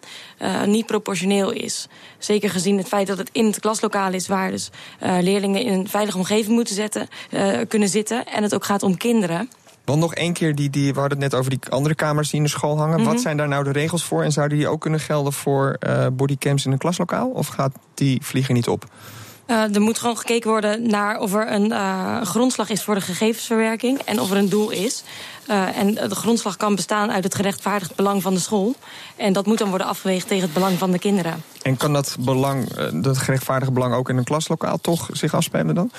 niet 0.65 0.85
proportioneel 0.85 1.51
is. 1.51 1.87
Zeker 2.17 2.49
gezien 2.49 2.77
het 2.77 2.87
feit 2.87 3.07
dat 3.07 3.17
het 3.17 3.29
in 3.31 3.45
het 3.45 3.59
klaslokaal 3.59 4.13
is 4.13 4.27
waar 4.27 4.51
dus 4.51 4.69
leerlingen 4.99 5.61
in 5.61 5.73
een 5.73 5.89
veilige 5.89 6.17
omgeving 6.17 6.55
moeten 6.55 6.75
zetten, 6.75 7.07
kunnen 7.67 7.89
zitten. 7.89 8.25
En 8.25 8.43
het 8.43 8.53
ook 8.53 8.65
gaat 8.65 8.83
om 8.83 8.97
kinderen. 8.97 9.49
Want 9.85 9.99
nog 9.99 10.13
één 10.15 10.33
keer, 10.33 10.55
die, 10.55 10.69
die, 10.69 10.93
we 10.93 10.99
hadden 10.99 11.21
het 11.21 11.31
net 11.31 11.39
over 11.39 11.51
die 11.51 11.59
andere 11.69 11.95
kamers 11.95 12.29
die 12.29 12.37
in 12.37 12.45
de 12.45 12.51
school 12.51 12.77
hangen. 12.77 12.99
Mm 12.99 13.05
-hmm. 13.05 13.13
Wat 13.13 13.21
zijn 13.21 13.37
daar 13.37 13.47
nou 13.47 13.63
de 13.63 13.71
regels 13.71 14.03
voor? 14.03 14.23
En 14.23 14.31
zouden 14.31 14.57
die 14.57 14.67
ook 14.67 14.81
kunnen 14.81 14.99
gelden 14.99 15.33
voor 15.33 15.77
bodycams 16.13 16.65
in 16.65 16.71
een 16.71 16.77
klaslokaal? 16.77 17.29
Of 17.29 17.47
gaat 17.47 17.71
die 17.93 18.25
vliegen 18.25 18.53
niet 18.53 18.67
op? 18.67 18.85
Uh, 19.49 19.75
er 19.75 19.81
moet 19.81 19.99
gewoon 19.99 20.17
gekeken 20.17 20.49
worden 20.49 20.87
naar 20.89 21.19
of 21.19 21.33
er 21.33 21.51
een 21.51 21.71
uh, 21.71 22.21
grondslag 22.21 22.69
is 22.69 22.83
voor 22.83 22.95
de 22.95 23.01
gegevensverwerking 23.01 23.99
en 23.99 24.19
of 24.19 24.31
er 24.31 24.37
een 24.37 24.49
doel 24.49 24.69
is. 24.69 25.03
Uh, 25.49 25.77
en 25.77 25.93
de 25.93 26.15
grondslag 26.15 26.57
kan 26.57 26.75
bestaan 26.75 27.11
uit 27.11 27.23
het 27.23 27.35
gerechtvaardigd 27.35 27.95
belang 27.95 28.21
van 28.21 28.33
de 28.33 28.39
school. 28.39 28.75
En 29.15 29.33
dat 29.33 29.45
moet 29.45 29.57
dan 29.57 29.69
worden 29.69 29.87
afgeweegd 29.87 30.27
tegen 30.27 30.43
het 30.43 30.53
belang 30.53 30.77
van 30.77 30.91
de 30.91 30.99
kinderen. 30.99 31.43
En 31.61 31.77
kan 31.77 31.93
dat, 31.93 32.15
belang, 32.19 32.67
dat 33.01 33.17
gerechtvaardigde 33.17 33.73
belang 33.73 33.93
ook 33.93 34.09
in 34.09 34.17
een 34.17 34.23
klaslokaal 34.23 34.77
toch 34.81 35.09
zich 35.11 35.33
afspelen 35.33 35.75
dan? 35.75 35.91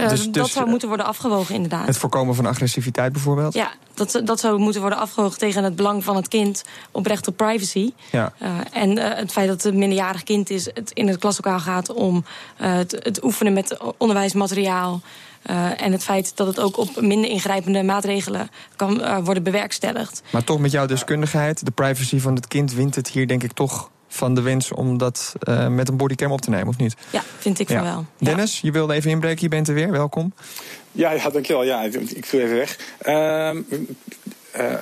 Uh, 0.00 0.08
dus, 0.08 0.24
dat 0.24 0.34
dus, 0.34 0.52
zou 0.52 0.68
moeten 0.68 0.88
worden 0.88 1.06
afgewogen, 1.06 1.54
inderdaad. 1.54 1.86
Het 1.86 1.98
voorkomen 1.98 2.34
van 2.34 2.46
agressiviteit 2.46 3.12
bijvoorbeeld? 3.12 3.54
Ja, 3.54 3.70
dat, 3.94 4.20
dat 4.24 4.40
zou 4.40 4.58
moeten 4.58 4.80
worden 4.80 4.98
afgewogen 4.98 5.38
tegen 5.38 5.64
het 5.64 5.76
belang 5.76 6.04
van 6.04 6.16
het 6.16 6.28
kind 6.28 6.62
op 6.90 7.06
recht 7.06 7.28
op 7.28 7.36
privacy. 7.36 7.92
Ja. 8.10 8.32
Uh, 8.42 8.48
en 8.72 8.98
uh, 8.98 9.04
het 9.14 9.32
feit 9.32 9.48
dat 9.48 9.62
het 9.62 9.72
een 9.72 9.78
minderjarig 9.78 10.22
kind 10.22 10.50
is, 10.50 10.64
het 10.64 10.90
in 10.92 11.08
het 11.08 11.18
klaslokaal 11.18 11.60
gaat 11.60 11.92
om 11.92 12.24
het, 12.56 12.90
het, 13.02 13.24
oefenen 13.24 13.52
met 13.52 13.76
onderwijsmateriaal. 13.98 15.00
en 15.76 15.92
het 15.92 16.04
feit 16.04 16.36
dat 16.36 16.46
het 16.46 16.60
ook 16.60 16.76
op 16.76 17.00
minder 17.00 17.30
ingrijpende 17.30 17.82
maatregelen 17.82 18.50
kan 18.76 19.22
worden 19.24 19.42
bewerkstelligd. 19.42 20.22
Maar 20.30 20.44
toch 20.44 20.58
met 20.58 20.70
jouw 20.70 20.86
deskundigheid, 20.86 21.64
de 21.64 21.70
privacy 21.70 22.18
van 22.18 22.34
het 22.34 22.48
kind 22.48 22.72
wint 22.72 22.94
het 22.94 23.08
hier 23.08 23.26
denk 23.26 23.42
ik 23.42 23.52
toch 23.52 23.90
van 24.12 24.34
de 24.34 24.42
wens 24.42 24.72
om 24.72 24.98
dat 24.98 25.32
uh, 25.48 25.68
met 25.68 25.88
een 25.88 25.96
bodycam 25.96 26.32
op 26.32 26.40
te 26.40 26.50
nemen, 26.50 26.68
of 26.68 26.76
niet? 26.76 26.94
Ja, 27.10 27.22
vind 27.38 27.58
ik 27.58 27.68
ja. 27.68 27.76
van 27.76 27.84
wel. 27.84 28.06
Dennis, 28.18 28.60
je 28.60 28.70
wilde 28.70 28.94
even 28.94 29.10
inbreken, 29.10 29.42
je 29.42 29.48
bent 29.48 29.68
er 29.68 29.74
weer, 29.74 29.90
welkom. 29.90 30.32
Ja, 30.92 31.10
ja 31.10 31.30
dankjewel. 31.30 31.64
Ja, 31.64 31.82
ik, 31.82 31.94
ik 31.94 32.26
viel 32.26 32.40
even 32.40 32.56
weg. 32.56 32.78
Uh, 33.06 33.50
uh, 34.56 34.72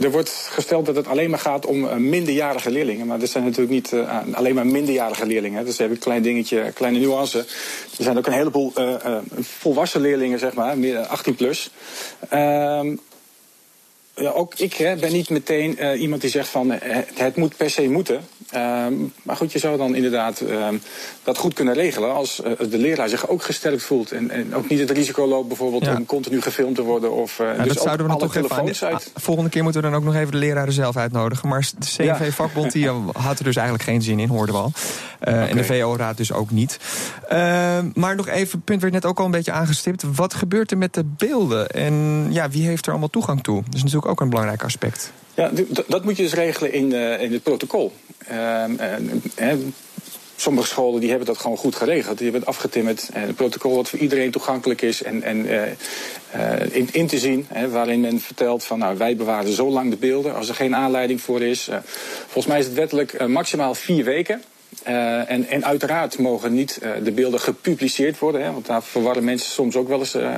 er 0.00 0.10
wordt 0.10 0.48
gesteld 0.50 0.86
dat 0.86 0.96
het 0.96 1.06
alleen 1.06 1.30
maar 1.30 1.38
gaat 1.38 1.66
om 1.66 2.08
minderjarige 2.08 2.70
leerlingen. 2.70 3.06
Maar 3.06 3.20
er 3.20 3.26
zijn 3.26 3.44
natuurlijk 3.44 3.70
niet 3.70 3.92
uh, 3.92 4.18
alleen 4.32 4.54
maar 4.54 4.66
minderjarige 4.66 5.26
leerlingen. 5.26 5.64
Dus 5.64 5.78
heb 5.78 5.86
ik 5.86 5.92
een 5.92 5.98
klein 5.98 6.22
dingetje, 6.22 6.72
kleine 6.74 6.98
nuance. 6.98 7.38
Er 7.38 8.04
zijn 8.04 8.18
ook 8.18 8.26
een 8.26 8.32
heleboel 8.32 8.72
uh, 8.78 8.94
uh, 9.06 9.16
volwassen 9.40 10.00
leerlingen, 10.00 10.38
zeg 10.38 10.54
maar, 10.54 10.78
meer 10.78 10.98
18 10.98 11.34
plus. 11.34 11.70
Ja, 14.20 14.30
ook 14.30 14.54
ik 14.54 14.74
hè, 14.74 14.96
ben 14.96 15.12
niet 15.12 15.30
meteen 15.30 15.76
uh, 15.78 16.00
iemand 16.00 16.20
die 16.20 16.30
zegt 16.30 16.48
van 16.48 16.72
uh, 16.72 16.78
het 17.14 17.36
moet 17.36 17.56
per 17.56 17.70
se 17.70 17.88
moeten. 17.88 18.20
Uh, 18.54 18.86
maar 19.22 19.36
goed, 19.36 19.52
je 19.52 19.58
zou 19.58 19.76
dan 19.76 19.94
inderdaad 19.94 20.40
ehm, 20.40 20.76
dat 21.22 21.38
goed 21.38 21.54
kunnen 21.54 21.74
regelen 21.74 22.14
als 22.14 22.40
uh, 22.44 22.70
de 22.70 22.78
leraar 22.78 23.08
zich 23.08 23.28
ook 23.28 23.42
gesterkt 23.42 23.82
voelt. 23.82 24.12
En, 24.12 24.30
en 24.30 24.54
ook 24.54 24.68
niet 24.68 24.80
het 24.80 24.90
risico 24.90 25.26
loopt 25.26 25.48
bijvoorbeeld 25.48 25.84
ja. 25.84 25.96
om 25.96 26.06
continu 26.06 26.42
gefilmd 26.42 26.74
te 26.74 26.82
worden. 26.82 27.12
Of, 27.12 27.38
ja, 27.38 27.54
dus 27.54 27.74
dat 27.74 27.82
zouden 27.82 28.06
we 28.06 28.12
dan 28.12 28.28
toch 28.28 28.36
even 28.36 28.88
uit... 28.88 29.10
Volgende 29.14 29.50
keer 29.50 29.62
moeten 29.62 29.82
we 29.82 29.88
dan 29.88 29.96
ook 29.96 30.04
nog 30.04 30.14
even 30.14 30.32
de 30.32 30.38
leraren 30.38 30.72
zelf 30.72 30.96
uitnodigen. 30.96 31.48
Maar 31.48 31.70
de 31.78 31.86
CNV-vakbond 31.96 32.72
die 32.72 32.88
had 33.12 33.38
er 33.38 33.44
dus 33.44 33.56
eigenlijk 33.56 33.88
geen 33.88 34.02
zin 34.02 34.18
in, 34.18 34.28
hoorden 34.28 34.54
we 34.54 34.60
al. 34.60 34.72
Okay. 35.20 35.48
En 35.48 35.56
de 35.56 35.64
VO-raad 35.64 36.16
dus 36.16 36.32
ook 36.32 36.50
niet. 36.50 36.78
Ehm, 37.28 37.90
maar 37.94 38.16
nog 38.16 38.28
even, 38.28 38.56
het 38.56 38.64
punt 38.64 38.80
werd 38.80 38.92
net 38.92 39.04
ook 39.04 39.18
al 39.18 39.24
een 39.24 39.30
beetje 39.30 39.52
aangestipt. 39.52 40.04
Wat 40.14 40.34
gebeurt 40.34 40.70
er 40.70 40.78
met 40.78 40.94
de 40.94 41.04
beelden? 41.04 41.68
En 41.68 42.26
ja, 42.30 42.50
wie 42.50 42.66
heeft 42.66 42.84
er 42.84 42.90
allemaal 42.90 43.10
toegang 43.10 43.42
toe? 43.42 43.62
Dat 43.64 43.74
is 43.74 43.82
natuurlijk 43.82 44.10
ook 44.10 44.20
een 44.20 44.28
belangrijk 44.28 44.64
aspect. 44.64 45.12
Ja, 45.34 45.50
dat 45.86 46.04
moet 46.04 46.16
je 46.16 46.22
dus 46.22 46.34
regelen 46.34 46.72
in, 46.72 46.92
uh, 46.92 47.22
in 47.22 47.32
het 47.32 47.42
protocol. 47.42 47.92
Uh, 48.30 48.64
sommige 50.36 50.66
scholen 50.66 51.00
die 51.00 51.08
hebben 51.08 51.26
dat 51.26 51.38
gewoon 51.38 51.56
goed 51.56 51.76
geregeld. 51.76 52.18
Die 52.18 52.30
hebben 52.30 52.40
het 52.40 52.56
afgetimmerd. 52.56 53.08
En 53.12 53.26
het 53.26 53.36
protocol 53.36 53.76
wat 53.76 53.88
voor 53.88 53.98
iedereen 53.98 54.30
toegankelijk 54.30 54.82
is 54.82 55.02
en, 55.02 55.22
en 55.22 55.46
in, 56.70 56.88
in, 56.92 57.06
te 57.06 57.18
zien. 57.18 57.46
Hè, 57.48 57.68
waarin 57.68 58.00
men 58.00 58.20
vertelt 58.20 58.64
van 58.64 58.78
nou, 58.78 58.98
wij 58.98 59.16
bewaren 59.16 59.52
zo 59.52 59.70
lang 59.70 59.90
de 59.90 59.96
beelden 59.96 60.34
als 60.34 60.48
er 60.48 60.54
geen 60.54 60.76
aanleiding 60.76 61.20
voor 61.20 61.42
is. 61.42 61.68
volgens 62.22 62.46
mij 62.46 62.58
is 62.58 62.64
het 62.64 62.74
wettelijk 62.74 63.28
maximaal 63.28 63.74
vier 63.74 64.04
weken. 64.04 64.42
Uh, 64.88 65.30
en, 65.30 65.48
en, 65.48 65.64
uiteraard 65.64 66.18
mogen 66.18 66.54
niet 66.54 66.80
uh, 66.82 66.90
de 67.04 67.12
beelden 67.12 67.40
gepubliceerd 67.40 68.18
worden, 68.18 68.44
hè, 68.44 68.52
want 68.52 68.66
daar 68.66 68.82
verwarren 68.82 69.24
mensen 69.24 69.50
soms 69.50 69.76
ook 69.76 69.88
wel 69.88 69.98
eens 69.98 70.14
uh, 70.14 70.34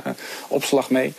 opslag 0.47 0.89
mee. 0.89 1.13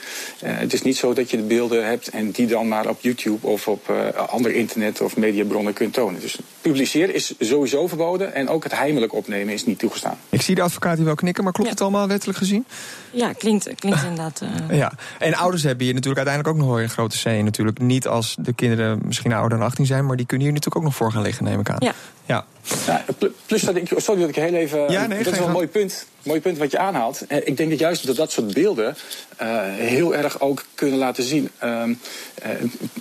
het 0.44 0.72
is 0.72 0.82
niet 0.82 0.96
zo 0.96 1.12
dat 1.12 1.30
je 1.30 1.36
de 1.36 1.42
beelden 1.42 1.86
hebt 1.86 2.08
en 2.08 2.30
die 2.30 2.46
dan 2.46 2.68
maar 2.68 2.88
op 2.88 3.00
YouTube 3.00 3.46
of 3.46 3.68
op 3.68 3.92
andere 4.28 4.54
internet 4.54 5.00
of 5.00 5.16
mediabronnen 5.16 5.72
kunt 5.72 5.92
tonen. 5.92 6.20
Dus 6.20 6.38
publiceren 6.60 7.14
is 7.14 7.34
sowieso 7.38 7.86
verboden 7.86 8.34
en 8.34 8.48
ook 8.48 8.62
het 8.62 8.76
heimelijk 8.76 9.12
opnemen 9.12 9.54
is 9.54 9.66
niet 9.66 9.78
toegestaan. 9.78 10.18
Ik 10.28 10.42
zie 10.42 10.54
de 10.54 10.62
advocaat 10.62 10.96
hier 10.96 11.06
wel 11.06 11.14
knikken, 11.14 11.44
maar 11.44 11.52
klopt 11.52 11.68
ja. 11.68 11.74
het 11.74 11.84
allemaal 11.84 12.08
wettelijk 12.08 12.38
gezien? 12.38 12.66
Ja, 13.10 13.32
klinkt, 13.32 13.74
klinkt 13.74 14.02
inderdaad. 14.02 14.42
ja, 14.70 14.92
en 15.18 15.34
ouders 15.34 15.62
hebben 15.62 15.84
hier 15.84 15.94
natuurlijk 15.94 16.26
uiteindelijk 16.26 16.56
ook 16.56 16.68
nog 16.68 16.78
een 16.78 16.88
grote 16.88 17.18
C. 17.22 17.42
Natuurlijk 17.42 17.78
niet 17.78 18.06
als 18.06 18.36
de 18.38 18.52
kinderen 18.52 19.00
misschien 19.04 19.32
ouder 19.32 19.58
dan 19.58 19.66
18 19.66 19.86
zijn, 19.86 20.06
maar 20.06 20.16
die 20.16 20.26
kunnen 20.26 20.46
hier 20.46 20.54
natuurlijk 20.54 20.84
ook 20.84 20.90
nog 20.90 20.98
voor 20.98 21.12
gaan 21.12 21.22
liggen, 21.22 21.44
neem 21.44 21.60
ik 21.60 21.70
aan. 21.70 21.76
Ja. 21.78 21.94
Ja. 22.26 22.46
Ja, 22.86 23.04
plus 23.46 23.62
dat 23.62 23.76
ik, 23.76 23.90
sorry 23.96 24.20
dat 24.20 24.28
ik 24.28 24.34
heel 24.34 24.54
even. 24.54 24.90
Ja, 24.90 25.06
nee, 25.06 25.22
dat 25.22 25.32
is 25.32 25.38
wel 25.38 25.46
een 25.46 25.52
mooi 25.52 25.66
punt, 25.66 26.06
mooi 26.22 26.40
punt 26.40 26.58
wat 26.58 26.70
je 26.70 26.78
aanhaalt. 26.78 27.20
Ik 27.28 27.56
denk 27.56 27.70
dat 27.70 27.78
juist 27.78 28.06
dat 28.06 28.16
dat 28.16 28.32
soort 28.32 28.54
beelden 28.54 28.96
uh, 29.42 29.60
heel 29.62 30.14
erg 30.14 30.40
ook 30.40 30.64
kunnen 30.74 30.98
laten 30.98 31.24
zien. 31.24 31.50
Uh, 31.64 31.82
uh, 32.46 32.50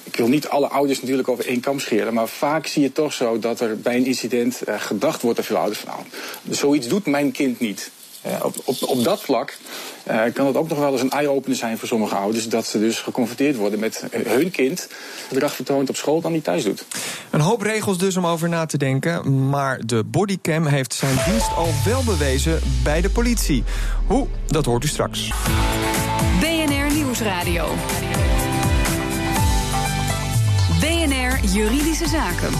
ik 0.03 0.15
wil 0.15 0.27
niet 0.27 0.48
alle 0.48 0.68
ouders 0.68 1.01
natuurlijk 1.01 1.27
over 1.27 1.48
één 1.48 1.60
kam 1.60 1.80
scheren, 1.80 2.13
maar 2.13 2.27
vaak 2.27 2.68
zie 2.68 2.82
je 2.82 2.92
toch 2.92 3.13
zo 3.13 3.39
dat 3.39 3.60
er 3.60 3.80
bij 3.80 3.96
een 3.96 4.06
incident 4.06 4.62
gedacht 4.65 5.22
wordt 5.22 5.38
door 5.38 5.46
veel 5.46 5.58
ouders 5.58 5.80
van, 5.80 5.94
nou, 5.94 6.56
zoiets 6.56 6.88
doet 6.88 7.06
mijn 7.06 7.32
kind 7.32 7.60
niet. 7.60 7.92
Op, 8.44 8.56
op, 8.63 8.75
op 8.82 9.03
dat 9.03 9.22
vlak 9.22 9.58
uh, 10.12 10.22
kan 10.34 10.48
het 10.48 10.56
ook 10.56 10.70
nog 10.70 10.77
wel 10.77 10.92
eens 10.92 11.01
een 11.01 11.10
eye-opener 11.10 11.58
zijn 11.58 11.77
voor 11.77 11.88
sommige 11.88 12.15
ouders. 12.15 12.50
Dat 12.50 12.65
ze 12.65 12.80
dus 12.80 13.00
geconfronteerd 13.00 13.56
worden 13.56 13.80
met 13.80 14.06
hun 14.12 14.51
kind. 14.51 14.88
gedrag 15.27 15.53
vertoont 15.53 15.89
op 15.89 15.96
school 15.96 16.22
dan 16.22 16.32
niet 16.32 16.44
thuis 16.44 16.63
doet. 16.63 16.86
Een 17.30 17.39
hoop 17.39 17.62
regels 17.62 17.98
dus 17.98 18.18
om 18.18 18.25
over 18.25 18.50
na 18.50 18.65
te 18.65 18.77
denken. 18.77 19.50
Maar 19.50 19.80
de 19.86 20.03
bodycam 20.03 20.65
heeft 20.65 20.94
zijn 20.94 21.15
dienst 21.25 21.56
al 21.56 21.70
wel 21.86 22.03
bewezen 22.03 22.60
bij 22.84 23.01
de 23.01 23.10
politie. 23.10 23.63
Hoe? 24.08 24.27
Dat 24.48 24.65
hoort 24.65 24.84
u 24.84 24.88
straks. 24.88 25.32
BNR 26.39 26.94
Nieuwsradio. 26.94 27.68
BNR 30.80 31.39
Juridische 31.53 32.08
Zaken. 32.08 32.51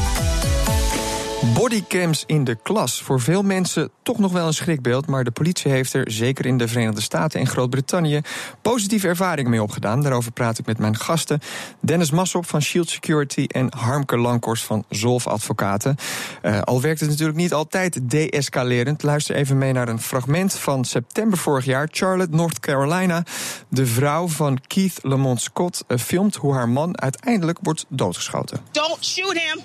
Bodycams 1.44 2.24
in 2.28 2.44
de 2.44 2.56
klas. 2.56 3.02
Voor 3.02 3.22
veel 3.22 3.42
mensen 3.42 3.90
toch 4.04 4.20
nog 4.20 4.32
wel 4.32 4.48
een 4.48 4.54
schrikbeeld. 4.54 5.08
Maar 5.08 5.24
de 5.24 5.32
politie 5.32 5.72
heeft 5.72 5.94
er, 5.94 6.12
zeker 6.12 6.46
in 6.46 6.58
de 6.58 6.68
Verenigde 6.68 7.02
Staten 7.02 7.40
en 7.40 7.48
Groot-Brittannië, 7.48 8.22
positieve 8.62 9.08
ervaringen 9.08 9.52
mee 9.52 9.62
opgedaan. 9.62 10.02
Daarover 10.02 10.32
praat 10.32 10.58
ik 10.58 10.66
met 10.66 10.78
mijn 10.78 10.98
gasten. 10.98 11.40
Dennis 11.80 12.12
Massop 12.12 12.46
van 12.46 12.62
Shield 12.62 12.90
Security 12.90 13.46
en 13.48 13.74
Harmke 13.78 14.18
Lankhorst 14.18 14.64
van 14.64 14.86
Zolf 14.90 15.28
Advocaten. 15.28 15.96
Uh, 16.44 16.62
al 16.62 16.82
werkt 16.82 17.00
het 17.00 17.10
natuurlijk 17.10 17.38
niet 17.38 17.54
altijd 17.54 18.00
deescalerend. 18.10 19.04
Luister 19.04 19.36
even 19.36 19.58
mee 19.58 19.74
naar 19.74 19.88
een 19.88 20.02
fragment 20.02 20.54
van 20.54 20.86
september 20.86 21.38
vorig 21.38 21.66
jaar. 21.66 21.88
Charlotte, 21.92 22.36
North 22.36 22.60
Carolina. 22.60 23.24
De 23.70 23.86
vrouw 23.86 24.28
van 24.28 24.60
Keith 24.68 25.00
Lamont 25.02 25.42
Scott 25.42 25.84
uh, 25.88 25.98
filmt 25.98 26.36
hoe 26.36 26.54
haar 26.54 26.70
man 26.70 27.02
uiteindelijk 27.02 27.58
wordt 27.62 27.86
doodgeschoten. 27.88 28.60
Don't 28.72 29.06
shoot 29.06 29.34
him. 29.34 29.60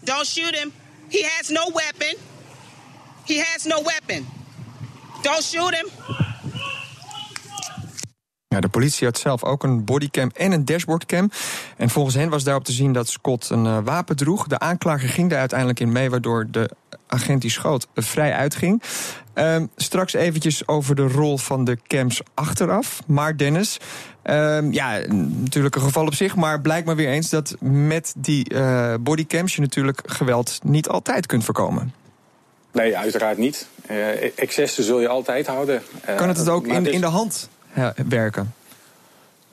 Don't 0.00 0.26
shoot 0.26 0.56
him. 0.56 0.81
He 1.12 1.22
has 1.36 1.48
no 1.48 1.70
weapon. 1.74 2.16
He 3.26 3.42
has 3.44 3.64
no 3.64 3.82
weapon. 3.82 4.26
Don't 5.22 5.42
shoot 5.42 5.74
him. 5.74 5.88
Ja, 8.48 8.60
de 8.60 8.68
politie 8.68 9.06
had 9.06 9.18
zelf 9.18 9.44
ook 9.44 9.62
een 9.62 9.84
bodycam 9.84 10.30
en 10.34 10.52
een 10.52 10.64
dashboardcam. 10.64 11.30
En 11.76 11.90
volgens 11.90 12.14
hen 12.14 12.28
was 12.28 12.44
daarop 12.44 12.64
te 12.64 12.72
zien 12.72 12.92
dat 12.92 13.08
Scott 13.08 13.50
een 13.50 13.64
uh, 13.64 13.78
wapen 13.84 14.16
droeg. 14.16 14.46
De 14.46 14.58
aanklager 14.58 15.08
ging 15.08 15.30
daar 15.30 15.38
uiteindelijk 15.38 15.80
in 15.80 15.92
mee, 15.92 16.10
waardoor 16.10 16.46
de 16.50 16.70
agent 17.06 17.40
die 17.40 17.50
schoot 17.50 17.86
vrij 17.94 18.32
uitging. 18.32 18.82
Uh, 19.34 19.56
straks 19.76 20.12
eventjes 20.12 20.68
over 20.68 20.94
de 20.94 21.08
rol 21.08 21.38
van 21.38 21.64
de 21.64 21.78
cams 21.86 22.20
achteraf. 22.34 23.00
Maar 23.06 23.36
Dennis, 23.36 23.78
uh, 24.24 24.58
ja, 24.70 25.00
natuurlijk 25.08 25.74
een 25.74 25.82
geval 25.82 26.06
op 26.06 26.14
zich, 26.14 26.36
maar 26.36 26.60
blijkt 26.60 26.86
maar 26.86 26.96
weer 26.96 27.08
eens 27.08 27.30
dat 27.30 27.56
met 27.60 28.14
die 28.16 28.54
uh, 28.54 28.94
bodycams 29.00 29.54
je 29.54 29.60
natuurlijk 29.60 30.00
geweld 30.06 30.58
niet 30.62 30.88
altijd 30.88 31.26
kunt 31.26 31.44
voorkomen. 31.44 31.94
Nee, 32.72 32.96
uiteraard 32.96 33.38
niet. 33.38 33.66
Uh, 33.90 34.38
excessen 34.38 34.84
zul 34.84 35.00
je 35.00 35.08
altijd 35.08 35.46
houden. 35.46 35.82
kan 36.16 36.28
het 36.28 36.38
het 36.38 36.48
ook 36.48 36.66
in, 36.66 36.86
in 36.86 37.00
de 37.00 37.06
hand 37.06 37.48
werken? 38.08 38.54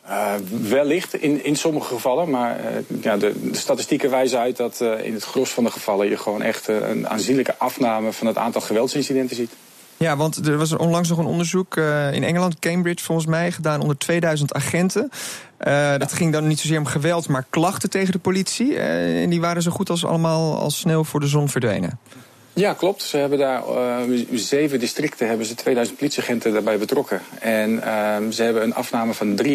Uh, 0.10 0.34
wellicht 0.62 1.14
in, 1.14 1.44
in 1.44 1.56
sommige 1.56 1.94
gevallen, 1.94 2.30
maar 2.30 2.60
uh, 2.60 3.02
ja, 3.02 3.18
de, 3.18 3.50
de, 3.52 3.58
statistieken 3.58 4.10
wijzen 4.10 4.40
uit 4.40 4.58
dat 4.58 4.80
uh, 4.82 5.06
in 5.06 5.14
het 5.14 5.24
gros 5.24 5.50
van 5.50 5.64
de 5.64 5.72
gevallen 5.72 6.10
je 6.10 6.18
gewoon 6.18 6.42
echt 6.42 6.68
een 6.68 7.10
aanzienlijke 7.10 7.58
afname 7.58 8.14
van 8.14 8.28
het 8.28 8.38
aantal 8.38 8.62
geweldsincidenten 8.62 9.36
ziet. 9.36 9.52
Ja, 10.00 10.18
want 10.18 10.48
er 10.48 10.58
was 10.58 10.76
onlangs 10.76 11.10
nog 11.10 11.18
een 11.18 11.26
onderzoek 11.26 11.76
in 12.12 12.24
Engeland, 12.24 12.60
Cambridge 12.60 13.06
volgens 13.06 13.28
mij, 13.28 13.52
gedaan 13.52 13.82
onder 13.82 13.98
2000 13.98 14.54
agenten. 14.54 15.12
Ja. 15.60 15.98
Dat 15.98 16.14
ging 16.14 16.34
dan 16.34 16.48
niet 16.48 16.60
zozeer 16.60 16.78
om 16.78 16.86
geweld, 16.86 17.28
maar 17.28 17.46
klachten 17.50 17.90
tegen 17.90 18.12
de 18.12 18.20
politie. 18.20 18.78
en 18.78 19.30
die 19.30 19.42
waren 19.42 19.62
zo 19.62 19.72
goed 19.72 19.90
als 19.90 20.06
allemaal 20.06 20.60
als 20.60 20.80
sneeuw 20.80 21.04
voor 21.04 21.20
de 21.20 21.28
zon 21.28 21.50
verdwenen. 21.50 22.00
Ja, 22.60 22.74
klopt. 22.74 23.04
Ze 23.04 23.18
hebben 23.18 23.38
daar 23.40 23.64
uh, 23.70 24.26
zeven 24.34 24.80
districten 24.80 25.28
hebben 25.28 25.46
ze 25.46 25.56
2000 25.56 25.98
politieagenten 25.98 26.54
daarbij 26.54 26.78
betrokken. 26.78 27.22
En 27.40 27.72
uh, 27.72 28.18
ze 28.32 28.44
hebben 28.44 28.64
een 28.64 28.74
afname 28.74 29.14
van 29.14 29.40
93% 29.44 29.50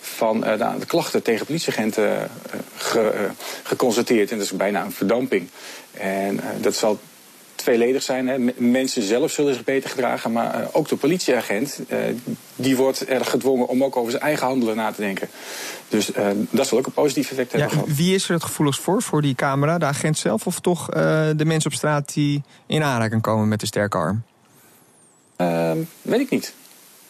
van 0.00 0.40
de, 0.40 0.74
de, 0.78 0.86
klachten 0.86 1.22
tegen 1.22 1.46
politieagenten 1.46 2.30
ge, 2.76 3.28
geconstateerd. 3.62 4.30
En 4.30 4.36
dat 4.36 4.46
is 4.46 4.52
bijna 4.52 4.84
een 4.84 4.92
verdamping. 4.92 5.48
En 5.92 6.40
dat 6.60 6.74
zal 6.74 6.98
tweeledig 7.58 8.02
zijn. 8.02 8.28
Hè. 8.28 8.38
Mensen 8.56 9.02
zelf 9.02 9.30
zullen 9.30 9.54
zich 9.54 9.64
beter 9.64 9.90
gedragen, 9.90 10.32
maar 10.32 10.60
uh, 10.60 10.66
ook 10.72 10.88
de 10.88 10.96
politieagent... 10.96 11.80
Uh, 11.88 11.98
die 12.56 12.76
wordt 12.76 13.08
er 13.08 13.24
gedwongen 13.24 13.68
om 13.68 13.84
ook 13.84 13.96
over 13.96 14.10
zijn 14.10 14.22
eigen 14.22 14.46
handelen 14.46 14.76
na 14.76 14.92
te 14.92 15.00
denken. 15.00 15.28
Dus 15.88 16.10
uh, 16.16 16.26
dat 16.50 16.66
zal 16.66 16.78
ook 16.78 16.86
een 16.86 16.92
positief 16.92 17.30
effect 17.30 17.52
hebben 17.52 17.70
ja, 17.70 17.74
gehad. 17.74 17.96
Wie 17.96 18.14
is 18.14 18.28
er 18.28 18.34
het 18.34 18.44
gevoeligst 18.44 18.80
voor, 18.80 19.02
voor 19.02 19.22
die 19.22 19.34
camera? 19.34 19.78
De 19.78 19.84
agent 19.84 20.18
zelf 20.18 20.46
of 20.46 20.60
toch 20.60 20.86
de 20.86 21.44
mensen 21.44 21.70
op 21.70 21.76
straat 21.76 22.14
die 22.14 22.42
in 22.66 22.82
aanraking 22.82 23.22
komen 23.22 23.48
met 23.48 23.60
de 23.60 23.66
sterke 23.66 23.96
arm? 23.96 24.22
Ehm, 25.36 25.78
weet 26.02 26.20
ik 26.20 26.30
niet. 26.30 26.54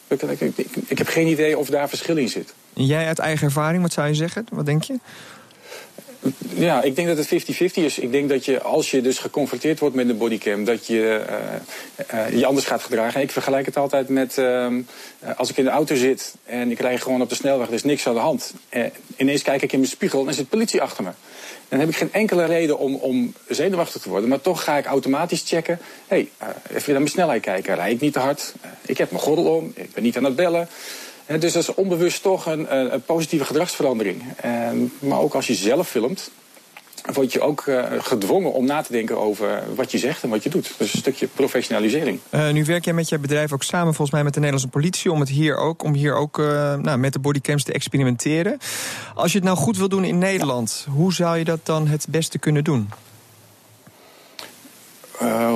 Ik, 0.06 0.22
ik, 0.22 0.40
ik, 0.40 0.76
ik 0.86 0.98
heb 0.98 1.08
geen 1.08 1.26
idee 1.26 1.58
of 1.58 1.68
daar 1.68 1.88
verschil 1.88 2.16
in 2.16 2.28
zit. 2.28 2.54
En 2.74 2.86
jij 2.86 3.06
uit 3.06 3.18
eigen 3.18 3.46
ervaring, 3.46 3.82
wat 3.82 3.92
zou 3.92 4.08
je 4.08 4.14
zeggen? 4.14 4.46
Wat 4.50 4.66
denk 4.66 4.82
je? 4.82 4.98
Ja, 6.58 6.82
ik 6.82 6.96
denk 6.96 7.08
dat 7.08 7.16
het 7.16 7.44
50-50 7.72 7.74
is. 7.74 7.98
Ik 7.98 8.12
denk 8.12 8.28
dat 8.28 8.44
je, 8.44 8.62
als 8.62 8.90
je 8.90 9.00
dus 9.00 9.18
geconfronteerd 9.18 9.78
wordt 9.78 9.94
met 9.94 10.08
een 10.08 10.18
bodycam, 10.18 10.64
dat 10.64 10.86
je 10.86 11.24
uh, 12.12 12.26
uh, 12.28 12.38
je 12.38 12.46
anders 12.46 12.66
gaat 12.66 12.82
gedragen. 12.82 13.20
Ik 13.20 13.30
vergelijk 13.30 13.66
het 13.66 13.76
altijd 13.76 14.08
met 14.08 14.36
uh, 14.36 14.66
als 15.36 15.50
ik 15.50 15.56
in 15.56 15.64
de 15.64 15.70
auto 15.70 15.94
zit 15.94 16.34
en 16.44 16.70
ik 16.70 16.78
rij 16.78 16.98
gewoon 16.98 17.22
op 17.22 17.28
de 17.28 17.34
snelweg, 17.34 17.68
er 17.68 17.74
is 17.74 17.82
niks 17.82 18.06
aan 18.06 18.14
de 18.14 18.20
hand. 18.20 18.54
ineens 19.16 19.42
kijk 19.42 19.62
ik 19.62 19.72
in 19.72 19.78
mijn 19.78 19.90
spiegel 19.90 20.20
en 20.20 20.28
er 20.28 20.34
zit 20.34 20.48
politie 20.48 20.82
achter 20.82 21.04
me. 21.04 21.10
Dan 21.68 21.78
heb 21.78 21.88
ik 21.88 21.96
geen 21.96 22.12
enkele 22.12 22.44
reden 22.44 22.78
om, 22.78 22.94
om 22.94 23.34
zenuwachtig 23.48 24.02
te 24.02 24.08
worden. 24.08 24.28
Maar 24.28 24.40
toch 24.40 24.64
ga 24.64 24.76
ik 24.76 24.86
automatisch 24.86 25.42
checken. 25.46 25.78
Hey, 26.06 26.28
even 26.68 26.84
naar 26.86 27.00
mijn 27.00 27.08
snelheid 27.08 27.42
kijken. 27.42 27.74
Rij 27.74 27.92
ik 27.92 28.00
niet 28.00 28.12
te 28.12 28.18
hard? 28.18 28.52
ik 28.86 28.98
heb 28.98 29.10
mijn 29.10 29.22
gordel 29.22 29.44
om. 29.44 29.72
Ik 29.74 29.92
ben 29.92 30.02
niet 30.02 30.16
aan 30.16 30.24
het 30.24 30.36
bellen. 30.36 30.68
Dus 31.28 31.52
dat 31.52 31.62
is 31.62 31.74
onbewust 31.74 32.22
toch 32.22 32.46
een, 32.46 32.92
een 32.92 33.02
positieve 33.02 33.44
gedragsverandering. 33.44 34.22
maar 34.98 35.18
ook 35.18 35.34
als 35.34 35.46
je 35.46 35.54
zelf 35.54 35.88
filmt, 35.88 36.30
word 37.12 37.32
je 37.32 37.40
ook 37.40 37.66
uh, 37.66 37.84
gedwongen 37.98 38.52
om 38.52 38.66
na 38.66 38.82
te 38.82 38.92
denken 38.92 39.18
over 39.18 39.62
wat 39.74 39.90
je 39.90 39.98
zegt 39.98 40.22
en 40.22 40.28
wat 40.28 40.42
je 40.42 40.50
doet. 40.50 40.74
Dus 40.78 40.92
een 40.92 40.98
stukje 40.98 41.26
professionalisering. 41.26 42.18
Uh, 42.30 42.50
nu 42.50 42.64
werk 42.64 42.84
jij 42.84 42.94
met 42.94 43.08
je 43.08 43.18
bedrijf 43.18 43.52
ook 43.52 43.62
samen 43.62 43.94
volgens 43.94 44.10
mij 44.10 44.24
met 44.24 44.34
de 44.34 44.40
Nederlandse 44.40 44.78
politie 44.78 45.12
om 45.12 45.20
het 45.20 45.28
hier 45.28 45.56
ook, 45.56 45.82
om 45.82 45.94
hier 45.94 46.14
ook 46.14 46.38
uh, 46.38 46.74
nou, 46.74 46.98
met 46.98 47.12
de 47.12 47.18
bodycams 47.18 47.64
te 47.64 47.72
experimenteren. 47.72 48.58
Als 49.14 49.32
je 49.32 49.38
het 49.38 49.46
nou 49.46 49.58
goed 49.58 49.76
wil 49.76 49.88
doen 49.88 50.04
in 50.04 50.18
Nederland, 50.18 50.86
hoe 50.90 51.12
zou 51.12 51.38
je 51.38 51.44
dat 51.44 51.60
dan 51.62 51.86
het 51.86 52.06
beste 52.10 52.38
kunnen 52.38 52.64
doen? 52.64 52.88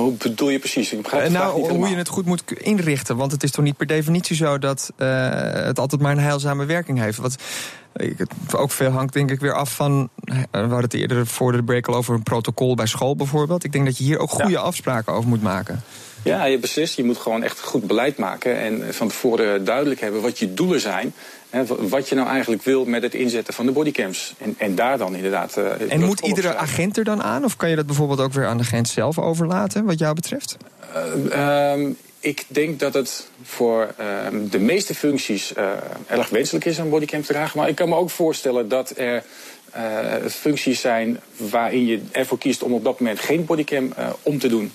Hoe 0.03 0.13
bedoel 0.13 0.49
je 0.49 0.59
precies? 0.59 0.93
Ik 0.93 1.01
begrijp 1.01 1.25
uh, 1.25 1.31
nou, 1.31 1.73
hoe 1.73 1.89
je 1.89 1.95
het 1.95 2.07
goed 2.07 2.25
moet 2.25 2.43
inrichten. 2.51 3.17
Want 3.17 3.31
het 3.31 3.43
is 3.43 3.51
toch 3.51 3.63
niet 3.63 3.77
per 3.77 3.87
definitie 3.87 4.35
zo 4.35 4.57
dat 4.57 4.91
uh, 4.97 5.29
het 5.53 5.79
altijd 5.79 6.01
maar 6.01 6.11
een 6.11 6.19
heilzame 6.19 6.65
werking 6.65 6.99
heeft. 6.99 7.17
Wat, 7.17 7.35
ook 8.55 8.71
veel 8.71 8.89
hangt 8.89 9.13
denk 9.13 9.31
ik 9.31 9.39
weer 9.39 9.53
af 9.53 9.75
van... 9.75 10.09
We 10.51 10.57
hadden 10.59 10.79
het 10.79 10.93
eerder 10.93 11.27
voor 11.27 11.51
de 11.51 11.63
break 11.63 11.87
al 11.87 11.95
over 11.95 12.13
een 12.13 12.23
protocol 12.23 12.75
bij 12.75 12.85
school 12.85 13.15
bijvoorbeeld. 13.15 13.63
Ik 13.63 13.71
denk 13.71 13.85
dat 13.85 13.97
je 13.97 14.03
hier 14.03 14.19
ook 14.19 14.29
goede 14.29 14.49
ja. 14.49 14.59
afspraken 14.59 15.13
over 15.13 15.29
moet 15.29 15.41
maken. 15.41 15.83
Ja, 16.23 16.45
je 16.45 16.59
beslist. 16.59 16.95
Je 16.95 17.03
moet 17.03 17.17
gewoon 17.17 17.43
echt 17.43 17.61
goed 17.61 17.87
beleid 17.87 18.17
maken. 18.17 18.59
En 18.59 18.93
van 18.93 19.07
tevoren 19.07 19.65
duidelijk 19.65 19.99
hebben 19.99 20.21
wat 20.21 20.39
je 20.39 20.53
doelen 20.53 20.79
zijn. 20.79 21.13
Wat 21.79 22.09
je 22.09 22.15
nou 22.15 22.27
eigenlijk 22.27 22.63
wil 22.63 22.85
met 22.85 23.01
het 23.01 23.13
inzetten 23.13 23.53
van 23.53 23.65
de 23.65 23.71
bodycams. 23.71 24.33
En, 24.37 24.55
en 24.57 24.75
daar 24.75 24.97
dan 24.97 25.15
inderdaad. 25.15 25.57
Uh, 25.57 25.91
en 25.91 26.03
moet 26.03 26.19
iedere 26.19 26.55
agent 26.55 26.97
er 26.97 27.03
dan 27.03 27.23
aan? 27.23 27.43
Of 27.43 27.55
kan 27.55 27.69
je 27.69 27.75
dat 27.75 27.85
bijvoorbeeld 27.85 28.19
ook 28.19 28.33
weer 28.33 28.47
aan 28.47 28.57
de 28.57 28.63
agent 28.63 28.87
zelf 28.87 29.19
overlaten, 29.19 29.85
wat 29.85 29.99
jou 29.99 30.13
betreft? 30.15 30.57
Uh, 31.29 31.71
um, 31.73 31.97
ik 32.23 32.45
denk 32.47 32.79
dat 32.79 32.93
het 32.93 33.27
voor 33.41 33.93
uh, 33.99 34.27
de 34.49 34.59
meeste 34.59 34.95
functies 34.95 35.53
uh, 35.57 35.69
erg 36.07 36.29
wenselijk 36.29 36.65
is 36.65 36.79
om 36.79 36.89
bodycam 36.89 37.21
te 37.21 37.33
dragen. 37.33 37.59
Maar 37.59 37.69
ik 37.69 37.75
kan 37.75 37.89
me 37.89 37.95
ook 37.95 38.09
voorstellen 38.09 38.69
dat 38.69 38.97
er 38.97 39.23
uh, 39.75 40.29
functies 40.29 40.81
zijn 40.81 41.19
waarin 41.37 41.85
je 41.85 42.01
ervoor 42.11 42.37
kiest 42.37 42.63
om 42.63 42.73
op 42.73 42.83
dat 42.83 42.99
moment 42.99 43.19
geen 43.19 43.45
bodycam 43.45 43.93
om 44.21 44.39
te 44.39 44.47
doen. 44.47 44.71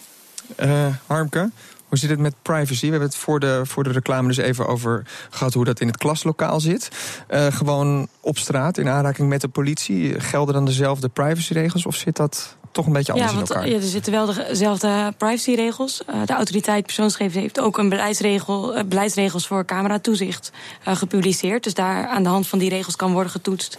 Harmke, 1.07 1.51
hoe 1.89 1.99
zit 1.99 2.11
het 2.11 2.19
met 2.19 2.35
privacy? 2.43 2.85
We 2.85 2.91
hebben 2.91 3.09
het 3.09 3.19
voor 3.19 3.41
de, 3.41 3.61
voor 3.65 3.85
de 3.85 3.91
reclame 3.91 4.29
dus 4.29 4.37
even 4.37 4.67
over 4.67 5.07
gehad 5.31 5.55
hoe 5.55 5.65
dat 5.65 5.81
in 5.81 5.87
het 5.87 5.97
klaslokaal 5.97 6.61
zit. 6.61 6.89
Gewoon 7.29 8.09
op 8.21 8.39
straat 8.39 8.79
in 8.79 8.89
aanraking 8.89 9.29
met 9.29 9.41
de 9.41 9.49
politie. 9.49 10.21
Gelden 10.21 10.55
dan 10.55 10.65
dezelfde 10.65 11.09
privacyregels 11.09 11.87
of 11.87 11.95
zit 11.95 12.17
dat 12.17 12.57
toch 12.79 12.87
een 12.87 12.93
beetje 12.93 13.13
anders 13.13 13.31
ja, 13.31 13.37
want, 13.37 13.51
in 13.51 13.57
elkaar? 13.57 13.71
Ja, 13.71 13.77
er 13.77 13.91
zitten 13.91 14.13
wel 14.13 14.35
dezelfde 14.35 15.15
privacyregels. 15.17 16.03
Uh, 16.11 16.23
de 16.25 16.33
autoriteit 16.33 16.85
persoonsgegevens 16.85 17.43
heeft 17.43 17.61
ook 17.61 17.79
een 17.79 17.89
beleidsregel, 17.89 18.77
uh, 18.77 18.83
beleidsregels 18.85 19.47
voor 19.47 19.65
cameratoezicht 19.65 20.53
uh, 20.89 20.97
gepubliceerd. 20.97 21.65
Dus 21.65 21.75
daar 21.75 22.07
aan 22.07 22.23
de 22.23 22.29
hand 22.29 22.47
van 22.47 22.59
die 22.59 22.69
regels 22.69 22.97
kan 22.97 23.13
worden 23.13 23.33
getoetst 23.33 23.79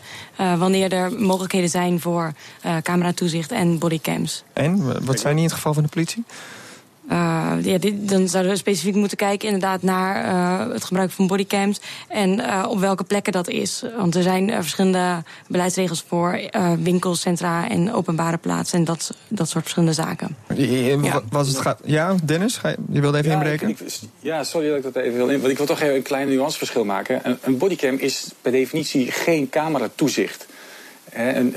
wanneer 0.58 0.94
er 0.94 1.12
mogelijkheden 1.12 1.70
zijn 1.70 2.00
voor 2.00 2.34
cameratoezicht 2.82 3.52
en 3.52 3.80
bodycams. 3.80 4.44
En 4.54 5.06
wat 5.06 5.20
zijn 5.20 5.34
die 5.34 5.44
in 5.44 5.50
het 5.50 5.58
geval 5.58 5.74
van 5.74 5.84
de 5.84 5.90
politie? 5.90 6.24
Uh, 7.12 7.54
ja, 7.62 7.78
dit, 7.78 8.10
dan 8.10 8.28
zouden 8.28 8.52
we 8.52 8.58
specifiek 8.58 8.96
moeten 8.96 9.18
kijken 9.18 9.48
inderdaad 9.48 9.82
naar 9.82 10.26
uh, 10.26 10.74
het 10.74 10.84
gebruik 10.84 11.12
van 11.12 11.28
bodycams 11.28 11.80
en 12.08 12.40
uh, 12.40 12.66
op 12.70 12.80
welke 12.80 13.04
plekken 13.04 13.34
dat 13.34 13.48
is. 13.48 13.84
Want 13.98 14.16
er 14.16 14.24
zijn 14.24 14.52
verschillende 14.52 15.24
beleidsregels 15.48 16.04
voor 16.08 16.40
winkelcentra 16.80 17.70
en 17.70 17.94
openbare 17.94 18.38
plaatsen 18.38 18.80
en 18.80 18.86
dat, 18.86 19.14
dat 19.28 19.50
soort 19.50 19.64
verschillende 19.64 19.94
zaken. 19.94 20.36
Ja, 21.02 21.22
was 21.30 21.48
het 21.48 21.58
gaat, 21.58 21.80
ja 21.84 22.16
Dennis, 22.24 22.58
ga 22.58 22.70
je, 22.70 22.78
je 22.92 23.02
wilde 23.02 23.18
even 23.18 23.30
ja, 23.30 23.36
inbreken? 23.36 23.70
Ik, 23.70 23.80
ik, 23.80 24.00
ja, 24.20 24.44
sorry 24.44 24.68
dat 24.68 24.78
ik 24.78 24.84
dat 24.84 24.96
even 24.96 25.18
wil 25.18 25.30
in. 25.30 25.40
Want 25.40 25.52
ik 25.52 25.58
wil 25.58 25.66
toch 25.66 25.80
even 25.80 25.96
een 25.96 26.02
klein 26.02 26.28
nuanceverschil 26.28 26.86
maken. 26.86 27.20
Een, 27.24 27.38
een 27.42 27.58
bodycam 27.58 27.96
is 27.96 28.32
per 28.42 28.52
definitie 28.52 29.12
geen 29.12 29.50
cameratoezicht. 29.50 30.48
En 31.10 31.56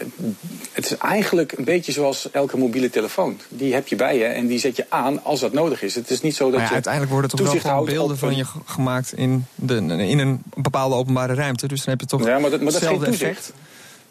het 0.72 0.84
is 0.84 0.96
eigenlijk 0.96 1.52
een 1.52 1.64
beetje 1.64 1.92
zoals 1.92 2.30
elke 2.30 2.58
mobiele 2.58 2.90
telefoon. 2.90 3.40
Die 3.48 3.74
heb 3.74 3.88
je 3.88 3.96
bij 3.96 4.18
je 4.18 4.24
en 4.24 4.46
die 4.46 4.58
zet 4.58 4.76
je 4.76 4.86
aan 4.88 5.24
als 5.24 5.40
dat 5.40 5.52
nodig 5.52 5.82
is. 5.82 5.94
Het 5.94 6.10
is 6.10 6.20
niet 6.20 6.36
zo 6.36 6.50
dat 6.50 6.60
ja, 6.60 6.66
je 6.66 6.72
uiteindelijk 6.72 7.12
worden 7.12 7.30
toch 7.30 7.40
wel 7.40 7.60
gewoon 7.60 7.84
beelden 7.84 8.18
van 8.18 8.36
je 8.36 8.44
gemaakt 8.64 9.12
in, 9.12 9.46
de, 9.54 9.74
in 10.08 10.18
een 10.18 10.42
bepaalde 10.56 10.94
openbare 10.94 11.34
ruimte. 11.34 11.68
Dus 11.68 11.84
dan 11.84 11.90
heb 11.90 12.00
je 12.00 12.06
toch 12.06 12.26
ja, 12.26 12.38
maar 12.38 12.50
dat, 12.50 12.60
maar 12.60 12.72
dat 12.72 12.80
hetzelfde 12.80 13.10
is 13.10 13.18
geen 13.18 13.28
toezicht. 13.28 13.38
effect. 13.38 13.60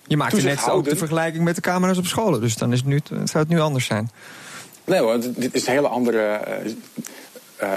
Je 0.07 0.17
maakt 0.17 0.43
net 0.43 0.59
houden. 0.59 0.77
ook 0.77 0.89
de 0.89 0.95
vergelijking 0.95 1.43
met 1.43 1.55
de 1.55 1.61
camera's 1.61 1.97
op 1.97 2.05
scholen. 2.05 2.41
Dus 2.41 2.55
dan 2.55 2.71
is 2.71 2.77
het 2.77 2.87
nu, 2.87 2.99
zou 3.07 3.43
het 3.43 3.47
nu 3.47 3.59
anders 3.59 3.85
zijn. 3.85 4.11
Nee 4.85 4.99
hoor, 4.99 5.19
dit 5.19 5.53
is 5.53 5.67
een 5.67 5.73
hele 5.73 5.87
andere, 5.87 6.39
uh, 7.61 7.67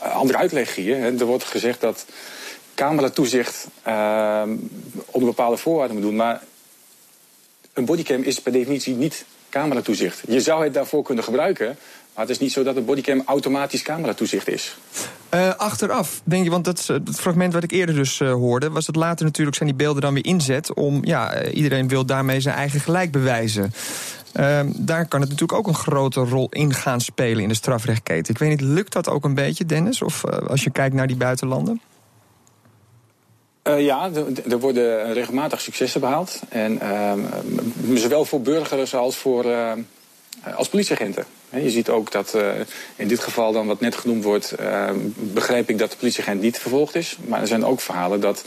uh, 0.00 0.12
andere 0.12 0.38
uitleg 0.38 0.74
hier. 0.74 1.04
Er 1.04 1.24
wordt 1.24 1.44
gezegd 1.44 1.80
dat 1.80 2.06
cameratoezicht 2.74 3.66
uh, 3.88 4.42
onder 5.06 5.28
bepaalde 5.28 5.56
voorwaarden 5.56 5.96
moet 5.96 6.04
doen. 6.04 6.16
Maar 6.16 6.42
een 7.78 7.84
bodycam 7.84 8.22
is 8.22 8.40
per 8.40 8.52
definitie 8.52 8.94
niet 8.94 9.24
cameratoezicht. 9.50 10.22
Je 10.28 10.40
zou 10.40 10.64
het 10.64 10.74
daarvoor 10.74 11.02
kunnen 11.02 11.24
gebruiken, 11.24 11.66
maar 12.14 12.24
het 12.24 12.30
is 12.30 12.38
niet 12.38 12.52
zo 12.52 12.62
dat 12.62 12.76
een 12.76 12.84
bodycam 12.84 13.22
automatisch 13.26 13.82
cameratoezicht 13.82 14.48
is. 14.48 14.76
Uh, 15.34 15.54
achteraf, 15.54 16.20
denk 16.24 16.44
je, 16.44 16.50
want 16.50 16.64
dat 16.64 16.86
het 16.86 17.20
fragment 17.20 17.52
wat 17.52 17.62
ik 17.62 17.70
eerder 17.70 17.94
dus 17.94 18.20
uh, 18.20 18.32
hoorde, 18.32 18.70
was 18.70 18.86
het 18.86 18.96
later 18.96 19.24
natuurlijk 19.24 19.56
zijn 19.56 19.68
die 19.68 19.78
beelden 19.78 20.02
dan 20.02 20.14
weer 20.14 20.24
inzet 20.24 20.74
om, 20.74 21.04
ja, 21.04 21.44
iedereen 21.44 21.88
wil 21.88 22.06
daarmee 22.06 22.40
zijn 22.40 22.54
eigen 22.54 22.80
gelijk 22.80 23.10
bewijzen. 23.10 23.72
Uh, 24.34 24.60
daar 24.76 25.06
kan 25.08 25.20
het 25.20 25.30
natuurlijk 25.30 25.58
ook 25.58 25.66
een 25.66 25.74
grote 25.74 26.20
rol 26.20 26.48
in 26.50 26.74
gaan 26.74 27.00
spelen 27.00 27.42
in 27.42 27.48
de 27.48 27.54
strafrechtketen. 27.54 28.34
Ik 28.34 28.38
weet 28.40 28.48
niet, 28.48 28.60
lukt 28.60 28.92
dat 28.92 29.08
ook 29.08 29.24
een 29.24 29.34
beetje, 29.34 29.66
Dennis? 29.66 30.02
Of 30.02 30.24
als 30.24 30.64
je 30.64 30.70
kijkt 30.70 30.94
naar 30.94 31.06
die 31.06 31.16
buitenlanden? 31.16 31.80
Uh, 33.64 33.84
ja, 33.84 34.10
er 34.48 34.58
worden 34.58 35.12
regelmatig 35.12 35.60
successen 35.60 36.00
behaald. 36.00 36.40
En 36.48 36.78
uh, 36.82 37.12
zowel 37.94 38.24
voor 38.24 38.40
burgers 38.40 38.94
als 38.94 39.16
voor 39.16 39.44
uh, 39.44 39.72
als 40.56 40.68
politieagenten. 40.68 41.24
Je 41.50 41.70
ziet 41.70 41.88
ook 41.88 42.12
dat 42.12 42.36
in 42.96 43.08
dit 43.08 43.18
geval 43.20 43.52
dan 43.52 43.66
wat 43.66 43.80
net 43.80 43.96
genoemd 43.96 44.24
wordt, 44.24 44.54
begrijp 45.14 45.68
ik 45.68 45.78
dat 45.78 45.90
de 45.90 45.96
politieagent 45.96 46.40
niet 46.40 46.58
vervolgd 46.58 46.94
is. 46.94 47.16
Maar 47.26 47.40
er 47.40 47.46
zijn 47.46 47.64
ook 47.64 47.80
verhalen 47.80 48.20
dat, 48.20 48.44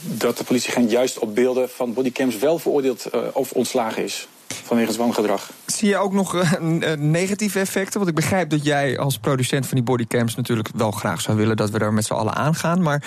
dat 0.00 0.38
de 0.38 0.44
politieagent 0.44 0.90
juist 0.90 1.18
op 1.18 1.34
beelden 1.34 1.70
van 1.70 1.94
bodycams 1.94 2.38
wel 2.38 2.58
veroordeeld 2.58 3.10
of 3.32 3.52
ontslagen 3.52 4.02
is 4.02 4.28
vanwege 4.46 4.88
het 4.88 4.96
wangedrag. 4.96 5.50
Zie 5.66 5.88
je 5.88 5.96
ook 5.96 6.12
nog 6.12 6.34
uh, 6.34 6.92
negatieve 6.98 7.58
effecten? 7.58 7.94
Want 7.94 8.08
ik 8.08 8.14
begrijp 8.14 8.50
dat 8.50 8.64
jij 8.64 8.98
als 8.98 9.18
producent 9.18 9.66
van 9.66 9.74
die 9.74 9.84
bodycams 9.84 10.34
natuurlijk 10.34 10.68
wel 10.74 10.90
graag 10.90 11.20
zou 11.20 11.36
willen 11.36 11.56
dat 11.56 11.70
we 11.70 11.78
daar 11.78 11.92
met 11.92 12.04
z'n 12.04 12.12
allen 12.12 12.34
aangaan. 12.34 12.82
Maar 12.82 13.02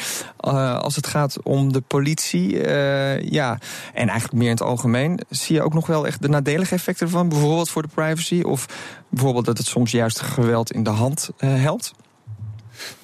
uh, 0.46 0.80
als 0.80 0.96
het 0.96 1.08
gaat 1.08 1.38
om 1.44 1.74
de 1.74 1.82
politie, 1.82 2.54
uh, 2.54 3.22
ja, 3.22 3.60
en 3.94 4.08
eigenlijk 4.08 4.34
meer 4.34 4.50
in 4.50 4.56
het 4.56 4.62
algemeen, 4.62 5.20
zie 5.30 5.56
je 5.56 5.62
ook 5.62 5.74
nog 5.74 5.88
wel 5.88 6.08
echt 6.08 6.22
de 6.22 6.30
nadelige 6.30 6.76
effecten 6.76 7.06
ervan? 7.06 7.30
Bijvoorbeeld 7.30 7.70
voor 7.70 7.82
de 7.82 7.88
privacy 7.94 8.42
of 8.42 8.66
bijvoorbeeld 9.10 9.46
dat 9.46 9.58
het 9.58 9.68
soms 9.68 9.92
juist 9.92 10.20
geweld 10.20 10.72
in 10.72 10.84
de 10.84 10.90
hand 10.90 11.30
helpt? 11.38 11.94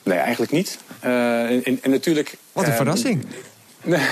Nee, 0.03 0.17
eigenlijk 0.17 0.51
niet. 0.51 0.79
En, 0.99 1.79
en, 1.81 1.91
natuurlijk. 1.91 2.37
Wat 2.51 2.67
een 2.67 2.73
verrassing. 2.73 3.25
Nee, 3.85 4.07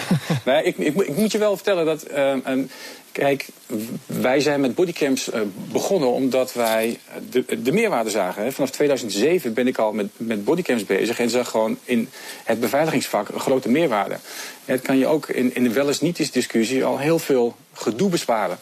nee 0.46 0.64
ik, 0.64 0.78
ik, 0.78 0.96
ik, 0.96 1.18
moet 1.18 1.32
je 1.32 1.38
wel 1.38 1.56
vertellen 1.56 1.86
dat. 1.86 2.04
Kijk, 3.12 3.48
wij 4.06 4.40
zijn 4.40 4.62
met 4.62 4.76
bodycams 4.76 5.30
uh, 5.30 5.42
begonnen 5.72 6.12
omdat 6.12 6.54
wij 6.54 7.00
de, 7.30 7.62
de 7.62 7.72
meerwaarde 7.72 8.10
zagen. 8.10 8.54
Vanaf 8.54 8.70
2007 8.70 9.54
ben 9.54 9.68
ik 9.68 9.78
al 9.78 9.92
met, 9.92 10.08
met 10.18 10.44
bodycams 10.44 10.86
bezig 10.86 11.20
en 11.20 11.30
zag 11.30 11.50
gewoon 11.50 11.78
in 11.84 12.10
het 12.44 12.60
beveiligingsvak 12.60 13.30
een 13.30 13.40
grote 13.40 13.70
meerwaarde. 13.70 14.18
het 14.66 14.82
kan 14.82 14.98
je 14.98 15.08
ook 15.08 15.28
in, 15.28 15.56
in 15.56 15.64
de 15.64 15.72
wel 15.72 15.88
eens 15.88 16.02
niet 16.02 16.34
discussie 16.34 16.84
al 16.84 17.00
heel 17.00 17.20
veel 17.20 17.56
gedoe 17.74 18.10
besparen. 18.10 18.60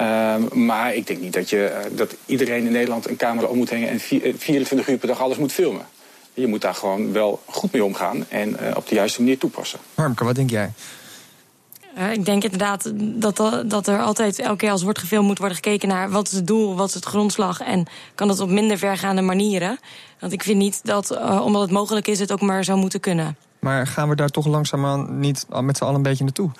Uh, 0.00 0.34
maar 0.52 0.94
ik 0.94 1.06
denk 1.06 1.20
niet 1.20 1.32
dat, 1.32 1.50
je, 1.50 1.72
uh, 1.90 1.96
dat 1.96 2.16
iedereen 2.26 2.66
in 2.66 2.72
Nederland 2.72 3.08
een 3.08 3.16
camera 3.16 3.46
om 3.46 3.56
moet 3.56 3.70
hangen 3.70 3.88
en 3.88 4.00
24 4.00 4.88
uur 4.88 4.98
per 4.98 5.08
dag 5.08 5.20
alles 5.20 5.36
moet 5.36 5.52
filmen. 5.52 5.86
Je 6.34 6.46
moet 6.46 6.60
daar 6.60 6.74
gewoon 6.74 7.12
wel 7.12 7.42
goed 7.46 7.72
mee 7.72 7.84
omgaan 7.84 8.26
en 8.28 8.76
op 8.76 8.88
de 8.88 8.94
juiste 8.94 9.20
manier 9.20 9.38
toepassen. 9.38 9.78
Harmke, 9.94 10.24
wat 10.24 10.34
denk 10.34 10.50
jij? 10.50 10.72
Ik 12.08 12.24
denk 12.24 12.44
inderdaad 12.44 12.92
dat, 12.94 13.64
dat 13.66 13.86
er 13.86 14.00
altijd 14.00 14.38
elke 14.38 14.56
keer 14.56 14.70
als 14.70 14.82
wordt 14.82 14.98
gefilmd 14.98 15.26
moet 15.26 15.38
worden 15.38 15.56
gekeken 15.56 15.88
naar 15.88 16.10
wat 16.10 16.26
is 16.26 16.32
het 16.32 16.46
doel, 16.46 16.76
wat 16.76 16.88
is 16.88 16.94
het 16.94 17.04
grondslag 17.04 17.60
en 17.60 17.86
kan 18.14 18.28
dat 18.28 18.40
op 18.40 18.50
minder 18.50 18.78
vergaande 18.78 19.22
manieren. 19.22 19.78
Want 20.20 20.32
ik 20.32 20.42
vind 20.42 20.58
niet 20.58 20.80
dat, 20.84 21.12
uh, 21.12 21.44
omdat 21.44 21.62
het 21.62 21.70
mogelijk 21.70 22.08
is, 22.08 22.18
het 22.18 22.32
ook 22.32 22.40
maar 22.40 22.64
zou 22.64 22.78
moeten 22.78 23.00
kunnen. 23.00 23.36
Maar 23.58 23.86
gaan 23.86 24.08
we 24.08 24.14
daar 24.14 24.28
toch 24.28 24.46
langzaamaan 24.46 25.18
niet 25.18 25.46
met 25.60 25.76
z'n 25.76 25.84
allen 25.84 25.96
een 25.96 26.02
beetje 26.02 26.24
naartoe? 26.24 26.50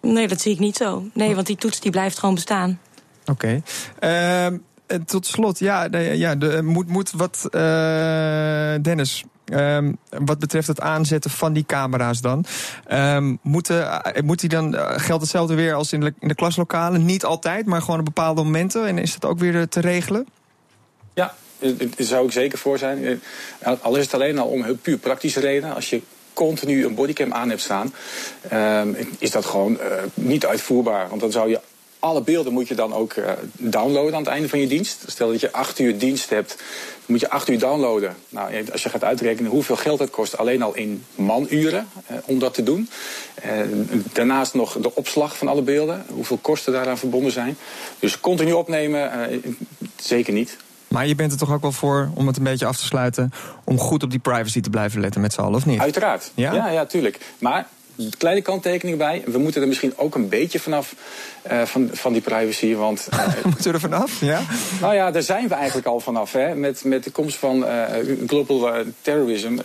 Nee, 0.00 0.28
dat 0.28 0.40
zie 0.40 0.52
ik 0.52 0.58
niet 0.58 0.76
zo. 0.76 1.04
Nee, 1.14 1.34
want 1.34 1.46
die 1.46 1.56
toets 1.56 1.80
die 1.80 1.90
blijft 1.90 2.18
gewoon 2.18 2.34
bestaan. 2.34 2.80
Oké. 3.26 3.62
Okay. 3.98 4.52
Uh, 4.88 4.98
tot 5.06 5.26
slot, 5.26 5.58
ja, 5.58 5.88
ja 5.96 6.34
de, 6.34 6.62
moet, 6.62 6.88
moet 6.88 7.10
wat. 7.10 7.48
Dennis, 8.82 9.24
Um, 9.44 9.98
wat 10.08 10.38
betreft 10.38 10.66
het 10.66 10.80
aanzetten 10.80 11.30
van 11.30 11.52
die 11.52 11.64
camera's 11.66 12.20
dan. 12.20 12.44
Moet, 13.42 13.70
uh, 13.70 13.98
moet 14.24 14.40
die 14.40 14.48
dan, 14.48 14.74
uh, 14.74 14.90
geldt 14.96 15.22
hetzelfde 15.22 15.54
weer 15.54 15.74
als 15.74 15.92
in 15.92 16.14
de, 16.20 16.34
klaslokalen? 16.34 17.04
Niet 17.04 17.24
altijd, 17.24 17.66
maar 17.66 17.80
gewoon 17.80 17.98
op 17.98 18.04
bepaalde 18.04 18.42
momenten. 18.42 18.86
En 18.86 18.98
is 18.98 19.18
dat 19.18 19.30
ook 19.30 19.38
weer 19.38 19.68
te 19.68 19.80
regelen? 19.80 20.26
Ja, 21.14 21.34
daar 21.58 21.88
zou 21.96 22.26
ik 22.26 22.32
zeker 22.32 22.58
voor 22.58 22.78
zijn. 22.78 23.20
Al 23.82 23.96
is 23.96 24.04
het 24.04 24.14
alleen 24.14 24.38
al 24.38 24.48
om 24.48 24.62
heel 24.62 24.76
puur 24.76 24.98
praktische 24.98 25.40
redenen. 25.40 25.74
Als 25.74 25.90
je 25.90 26.02
continu 26.32 26.84
een 26.84 26.94
bodycam 26.94 27.32
aan 27.32 27.48
hebt 27.48 27.60
staan, 27.60 27.94
ehm, 28.48 28.94
is 29.18 29.30
dat 29.30 29.44
gewoon 29.44 29.78
niet 30.14 30.46
uitvoerbaar. 30.46 31.08
Want 31.08 31.20
dan 31.20 31.32
zou 31.32 31.48
je 31.48 31.60
alle 32.02 32.22
beelden 32.22 32.52
moet 32.52 32.68
je 32.68 32.74
dan 32.74 32.94
ook 32.94 33.14
uh, 33.14 33.30
downloaden 33.52 34.14
aan 34.14 34.22
het 34.22 34.30
einde 34.30 34.48
van 34.48 34.58
je 34.58 34.66
dienst. 34.66 35.04
Stel 35.06 35.30
dat 35.30 35.40
je 35.40 35.52
acht 35.52 35.78
uur 35.78 35.98
dienst 35.98 36.30
hebt, 36.30 36.56
moet 37.06 37.20
je 37.20 37.30
acht 37.30 37.48
uur 37.48 37.58
downloaden. 37.58 38.16
Nou, 38.28 38.70
als 38.72 38.82
je 38.82 38.88
gaat 38.88 39.04
uitrekenen 39.04 39.50
hoeveel 39.50 39.76
geld 39.76 39.98
het 39.98 40.10
kost, 40.10 40.38
alleen 40.38 40.62
al 40.62 40.74
in 40.74 41.04
manuren 41.14 41.88
uh, 42.10 42.16
om 42.24 42.38
dat 42.38 42.54
te 42.54 42.62
doen. 42.62 42.88
Uh, 43.44 43.52
daarnaast 44.12 44.54
nog 44.54 44.76
de 44.80 44.94
opslag 44.94 45.36
van 45.36 45.48
alle 45.48 45.62
beelden, 45.62 46.04
hoeveel 46.08 46.38
kosten 46.40 46.72
daaraan 46.72 46.98
verbonden 46.98 47.32
zijn. 47.32 47.56
Dus 47.98 48.20
continu 48.20 48.52
opnemen, 48.52 49.10
zeker 49.96 50.32
niet. 50.32 50.56
Maar 50.88 51.06
je 51.06 51.14
bent 51.14 51.32
er 51.32 51.38
toch 51.38 51.52
ook 51.52 51.62
wel 51.62 51.72
voor, 51.72 52.10
om 52.14 52.26
het 52.26 52.36
een 52.36 52.42
beetje 52.42 52.66
af 52.66 52.76
te 52.76 52.84
sluiten, 52.84 53.32
om 53.64 53.78
goed 53.78 54.02
op 54.02 54.10
die 54.10 54.18
privacy 54.18 54.60
te 54.60 54.70
blijven 54.70 55.00
letten 55.00 55.20
met 55.20 55.32
z'n 55.32 55.40
allen, 55.40 55.54
of 55.54 55.66
niet? 55.66 55.80
Uiteraard. 55.80 56.30
Ja, 56.34 56.54
ja, 56.54 56.68
ja 56.68 56.86
tuurlijk. 56.86 57.20
Maar 57.38 57.68
kleine 58.18 58.42
kanttekening 58.42 58.98
bij. 58.98 59.22
We 59.26 59.38
moeten 59.38 59.62
er 59.62 59.68
misschien 59.68 59.92
ook 59.96 60.14
een 60.14 60.28
beetje 60.28 60.60
vanaf 60.60 60.94
uh, 61.52 61.62
van, 61.62 61.88
van 61.92 62.12
die 62.12 62.22
privacy. 62.22 62.74
Want, 62.74 63.08
uh, 63.12 63.44
moeten 63.44 63.64
we 63.64 63.72
er 63.72 63.80
vanaf? 63.80 64.20
Ja? 64.20 64.42
Nou 64.80 64.94
ja, 64.94 65.10
daar 65.10 65.22
zijn 65.22 65.48
we 65.48 65.54
eigenlijk 65.54 65.86
al 65.86 66.00
vanaf. 66.00 66.32
Hè, 66.32 66.54
met, 66.54 66.84
met 66.84 67.04
de 67.04 67.10
komst 67.10 67.36
van 67.36 67.58
uh, 67.58 67.84
global 68.26 68.84
terrorism. 69.00 69.56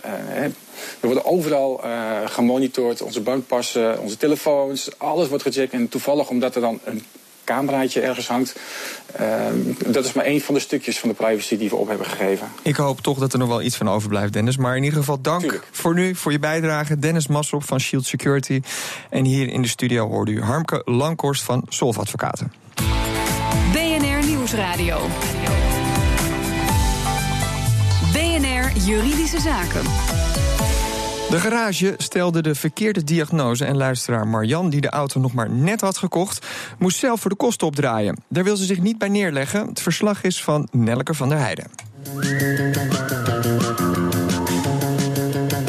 we 1.00 1.06
worden 1.06 1.24
overal 1.24 1.80
gemonitord. 2.24 3.02
Onze 3.02 3.20
bankpassen, 3.20 4.00
onze 4.00 4.16
telefoons. 4.16 4.90
Alles 4.98 5.28
wordt 5.28 5.42
gecheckt. 5.42 5.72
En 5.72 5.88
toevallig 5.88 6.28
omdat 6.28 6.54
er 6.54 6.60
dan 6.60 6.80
een 6.84 7.02
cameraatje 7.48 8.00
ergens 8.00 8.28
hangt. 8.28 8.56
Uh, 9.20 9.26
dat 9.86 10.04
is 10.04 10.12
maar 10.12 10.24
één 10.24 10.40
van 10.40 10.54
de 10.54 10.60
stukjes 10.60 10.98
van 10.98 11.08
de 11.08 11.14
privacy 11.14 11.56
die 11.56 11.68
we 11.68 11.76
op 11.76 11.88
hebben 11.88 12.06
gegeven. 12.06 12.48
Ik 12.62 12.76
hoop 12.76 13.00
toch 13.00 13.18
dat 13.18 13.32
er 13.32 13.38
nog 13.38 13.48
wel 13.48 13.62
iets 13.62 13.76
van 13.76 13.88
overblijft, 13.88 14.32
Dennis. 14.32 14.56
Maar 14.56 14.76
in 14.76 14.82
ieder 14.82 14.98
geval 14.98 15.20
dank 15.20 15.40
Tuurlijk. 15.40 15.68
voor 15.70 15.94
nu, 15.94 16.14
voor 16.14 16.32
je 16.32 16.38
bijdrage. 16.38 16.98
Dennis 16.98 17.26
Massop 17.26 17.64
van 17.64 17.80
Shield 17.80 18.06
Security. 18.06 18.60
En 19.10 19.24
hier 19.24 19.48
in 19.48 19.62
de 19.62 19.68
studio 19.68 20.08
hoorde 20.08 20.30
u 20.30 20.42
Harmke 20.42 20.82
Langkorst 20.84 21.42
van 21.42 21.62
Solf 21.68 21.98
Advocaten. 21.98 22.52
BNR 23.72 24.26
Nieuwsradio. 24.26 24.98
BNR 28.12 28.76
Juridische 28.84 29.40
Zaken. 29.40 30.47
De 31.30 31.38
garage 31.38 31.94
stelde 31.96 32.42
de 32.42 32.54
verkeerde 32.54 33.04
diagnose 33.04 33.64
en 33.64 33.76
luisteraar 33.76 34.26
Marjan, 34.26 34.70
die 34.70 34.80
de 34.80 34.88
auto 34.88 35.20
nog 35.20 35.32
maar 35.32 35.50
net 35.50 35.80
had 35.80 35.98
gekocht, 35.98 36.46
moest 36.78 36.98
zelf 36.98 37.20
voor 37.20 37.30
de 37.30 37.36
kosten 37.36 37.66
opdraaien. 37.66 38.22
Daar 38.28 38.44
wil 38.44 38.56
ze 38.56 38.64
zich 38.64 38.80
niet 38.80 38.98
bij 38.98 39.08
neerleggen. 39.08 39.66
Het 39.66 39.80
verslag 39.80 40.22
is 40.22 40.42
van 40.42 40.68
Nelke 40.70 41.14
van 41.14 41.28
der 41.28 41.38
Heijden. 41.38 41.66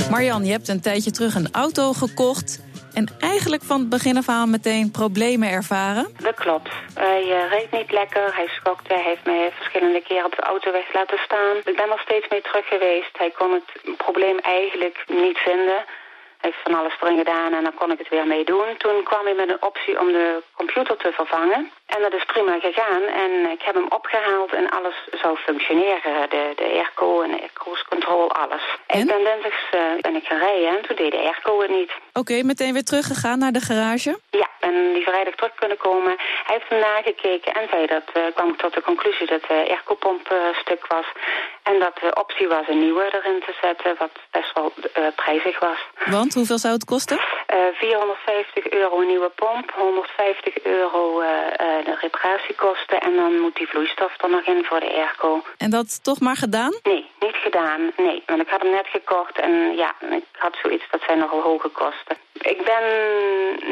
Marjan, 0.10 0.46
je 0.46 0.52
hebt 0.52 0.68
een 0.68 0.80
tijdje 0.82 1.12
terug 1.12 1.36
een 1.36 1.52
auto 1.52 1.94
gekocht 1.94 2.60
en 2.94 3.08
eigenlijk 3.20 3.64
van 3.64 3.80
het 3.80 3.90
begin 3.90 4.18
af 4.18 4.30
aan 4.30 4.50
meteen 4.50 4.92
problemen 4.92 5.50
ervaren? 5.50 6.08
Dat 6.18 6.36
klopt. 6.36 6.72
Hij 6.94 7.24
uh, 7.24 7.50
reed 7.50 7.72
niet 7.72 7.92
lekker, 7.92 8.36
hij 8.36 8.48
schokte, 8.48 8.94
hij 8.94 9.04
heeft 9.04 9.26
mij 9.26 9.52
verschillende 9.56 10.02
keren 10.02 10.26
op 10.26 10.36
de 10.36 10.42
autoweg 10.42 10.94
laten 10.94 11.18
staan. 11.18 11.56
Ik 11.58 11.76
ben 11.76 11.92
er 11.92 12.02
steeds 12.06 12.28
mee 12.30 12.42
terug 12.42 12.68
geweest. 12.68 13.18
Hij 13.18 13.32
kon 13.38 13.52
het 13.52 13.98
probleem 13.98 14.38
eigenlijk 14.38 15.04
niet 15.08 15.38
vinden 15.38 15.86
heeft 16.40 16.58
van 16.64 16.76
alles 16.76 16.94
erin 17.02 17.18
gedaan 17.18 17.54
en 17.54 17.64
dan 17.64 17.74
kon 17.74 17.92
ik 17.92 17.98
het 17.98 18.10
weer 18.10 18.28
mee 18.28 18.46
doen. 18.46 18.78
Toen 18.78 19.04
kwam 19.04 19.26
hij 19.26 19.36
met 19.36 19.50
een 19.50 19.64
optie 19.64 20.00
om 20.00 20.08
de 20.08 20.44
computer 20.56 20.98
te 20.98 21.12
vervangen. 21.12 21.72
En 21.96 22.02
dat 22.02 22.14
is 22.14 22.26
prima 22.26 22.60
gegaan. 22.60 23.04
En 23.24 23.32
ik 23.52 23.62
heb 23.62 23.76
hem 23.76 23.90
opgehaald 23.90 24.52
en 24.54 24.70
alles 24.70 24.96
zou 25.22 25.38
functioneren. 25.38 26.30
De, 26.30 26.54
de 26.56 26.64
airco 26.64 27.22
en 27.22 27.32
de 27.32 27.50
cruise 27.54 27.86
control, 27.90 28.32
alles. 28.32 28.62
En? 28.88 29.00
Ik 29.00 29.08
ben 29.08 29.24
dinsdags 29.24 29.64
uh, 29.76 30.02
ben 30.02 30.16
ik 30.16 30.26
gaan 30.26 30.40
rijden 30.40 30.70
en 30.70 30.82
toen 30.82 30.96
deed 30.96 31.12
de 31.12 31.18
airco 31.18 31.62
het 31.62 31.70
niet. 31.70 31.92
Oké, 32.14 32.44
meteen 32.44 32.74
weer 32.74 32.84
teruggegaan 32.84 33.40
naar 33.40 33.52
de 33.52 33.60
garage? 33.60 34.20
Ja, 34.30 34.50
en 34.60 34.94
die 34.94 35.04
vrijdag 35.04 35.36
terug 35.36 35.56
kunnen 35.56 35.78
komen. 35.78 36.14
Hij 36.46 36.56
heeft 36.56 36.70
hem 36.70 36.80
nagekeken 36.80 37.54
en 37.54 37.68
zei 37.72 37.86
dat, 37.86 38.08
uh, 38.14 38.24
kwam 38.36 38.50
ik 38.50 38.58
tot 38.58 38.74
de 38.74 38.82
conclusie 38.82 39.28
dat 39.28 39.42
de 39.42 39.66
airco-pomp 39.70 40.32
uh, 40.32 40.38
stuk 40.62 40.88
was. 40.88 41.06
En 41.64 41.80
dat 41.80 41.96
de 42.02 42.12
optie 42.14 42.48
was 42.48 42.68
een 42.68 42.80
nieuwe 42.80 43.04
erin 43.12 43.40
te 43.46 43.54
zetten, 43.62 43.96
wat 44.00 44.12
best 44.32 44.54
wel 44.54 44.74
prijzig 45.16 45.60
was. 45.60 45.80
Want, 46.06 46.34
hoeveel 46.34 46.58
zou 46.58 46.74
het 46.74 46.86
kosten? 46.86 47.20
450 47.74 48.70
euro 48.70 49.00
nieuwe 49.02 49.30
pomp, 49.36 49.72
150 49.72 50.64
euro 50.64 51.22
de 51.84 51.96
reparatiekosten 52.00 53.00
en 53.00 53.16
dan 53.16 53.40
moet 53.40 53.56
die 53.56 53.68
vloeistof 53.68 54.14
er 54.24 54.30
nog 54.30 54.42
in 54.42 54.66
voor 54.66 54.80
de 54.80 54.94
airco. 54.94 55.44
En 55.58 55.70
dat 55.70 56.04
toch 56.04 56.20
maar 56.20 56.36
gedaan? 56.36 56.74
Nee, 56.84 57.06
niet 57.20 57.36
gedaan. 57.36 57.92
Nee, 57.98 58.24
want 58.26 58.42
ik 58.42 58.50
had 58.50 58.62
hem 58.62 58.72
net 58.72 58.88
gekocht 58.88 59.40
en 59.40 59.76
ja, 59.76 59.96
ik 60.10 60.26
had 60.38 60.58
zoiets 60.62 60.86
dat 60.92 61.02
zijn 61.06 61.20
nogal 61.20 61.42
hoge 61.42 61.70
kosten. 61.70 62.18
Ik 62.42 62.64
ben 62.64 62.84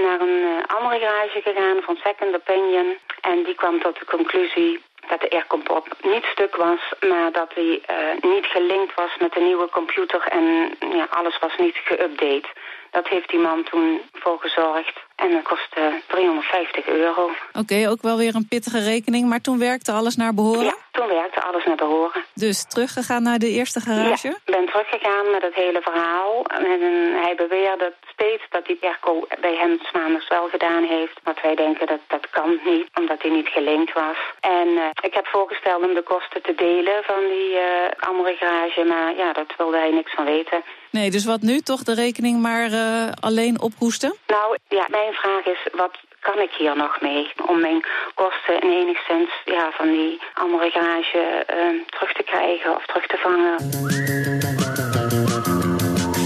naar 0.03 0.19
een 0.19 0.43
eh, 0.43 0.75
andere 0.75 0.99
garage 0.99 1.41
gegaan 1.41 1.81
van 1.81 1.95
Second 2.03 2.35
Opinion 2.35 2.97
en 3.21 3.43
die 3.43 3.55
kwam 3.55 3.81
tot 3.81 3.99
de 3.99 4.05
conclusie 4.05 4.81
dat 5.07 5.21
de 5.21 5.29
airco-pop 5.29 5.87
niet 6.01 6.25
stuk 6.25 6.55
was, 6.55 6.79
maar 6.99 7.31
dat 7.31 7.53
hij 7.53 7.81
uh, 7.89 8.31
niet 8.31 8.45
gelinkt 8.45 8.95
was 8.95 9.17
met 9.19 9.33
de 9.33 9.39
nieuwe 9.39 9.69
computer 9.69 10.21
en 10.21 10.75
ja, 10.79 11.07
alles 11.09 11.39
was 11.39 11.55
niet 11.57 11.75
geüpdate. 11.75 12.49
Dat 12.91 13.07
heeft 13.07 13.29
die 13.29 13.39
man 13.39 13.63
toen 13.63 14.01
voor 14.13 14.39
gezorgd. 14.39 15.05
En 15.17 15.31
dat 15.31 15.43
kostte 15.43 16.01
350 16.07 16.87
euro. 16.87 17.23
Oké, 17.23 17.59
okay, 17.59 17.87
ook 17.87 18.01
wel 18.01 18.17
weer 18.17 18.35
een 18.35 18.47
pittige 18.47 18.79
rekening. 18.79 19.29
Maar 19.29 19.41
toen 19.41 19.59
werkte 19.59 19.91
alles 19.91 20.15
naar 20.15 20.33
behoren? 20.33 20.63
Ja, 20.63 20.75
toen 20.97 21.07
werkte 21.07 21.41
alles 21.41 21.65
naar 21.65 21.81
behoren. 21.85 22.21
Dus 22.33 22.57
teruggegaan 22.73 23.23
naar 23.23 23.39
de 23.39 23.51
eerste 23.59 23.79
garage? 23.79 24.27
Ja, 24.27 24.33
ik 24.45 24.53
ben 24.57 24.65
teruggegaan 24.65 25.31
met 25.31 25.41
het 25.41 25.53
hele 25.53 25.81
verhaal. 25.81 26.45
En 26.45 26.81
hij 27.25 27.35
beweerde 27.35 27.93
steeds 28.13 28.43
dat 28.49 28.65
die 28.65 28.77
airco 28.81 29.27
bij 29.41 29.55
hem 29.55 29.79
maandags 29.93 30.27
wel 30.27 30.47
gedaan 30.47 30.83
heeft. 30.83 31.17
Maar 31.23 31.39
wij 31.41 31.55
denken 31.55 31.87
dat 31.87 31.99
dat 32.07 32.29
kan 32.29 32.59
niet, 32.65 32.87
omdat 32.99 33.21
hij 33.21 33.31
niet 33.31 33.47
gelinkt 33.47 33.93
was. 33.93 34.17
En 34.39 34.67
uh, 34.67 34.83
ik 35.01 35.13
heb 35.13 35.27
voorgesteld 35.27 35.83
om 35.87 35.93
de 35.93 36.03
kosten 36.13 36.41
te 36.41 36.55
delen 36.55 37.03
van 37.03 37.21
die 37.33 37.51
uh, 37.51 37.63
andere 38.09 38.33
garage. 38.39 38.83
Maar 38.83 39.15
ja, 39.15 39.33
dat 39.33 39.49
wilde 39.57 39.77
hij 39.77 39.91
niks 39.91 40.13
van 40.13 40.25
weten. 40.25 40.63
Nee, 40.89 41.11
dus 41.11 41.25
wat 41.25 41.41
nu? 41.41 41.59
Toch 41.59 41.83
de 41.83 41.93
rekening 41.93 42.41
maar 42.41 42.69
uh, 42.69 43.07
alleen 43.19 43.61
ophoesten? 43.61 44.15
Nou, 44.27 44.57
ja, 44.67 44.85
mijn 44.89 45.13
vraag 45.13 45.45
is, 45.45 45.67
wat 45.73 45.95
kan 46.29 46.39
ik 46.39 46.53
hier 46.57 46.75
nog 46.75 47.01
mee? 47.01 47.31
Om 47.51 47.59
mijn 47.61 47.81
kosten 48.13 48.55
in 48.61 48.71
enigszins 48.81 49.31
ja, 49.45 49.71
van 49.71 49.87
die 49.87 50.19
andere 50.33 50.69
garage 50.69 51.45
uh, 51.49 51.83
terug 51.89 52.13
te 52.13 52.23
krijgen 52.23 52.75
of 52.75 52.85
terug 52.85 53.05
te 53.07 53.17
vangen. 53.25 53.55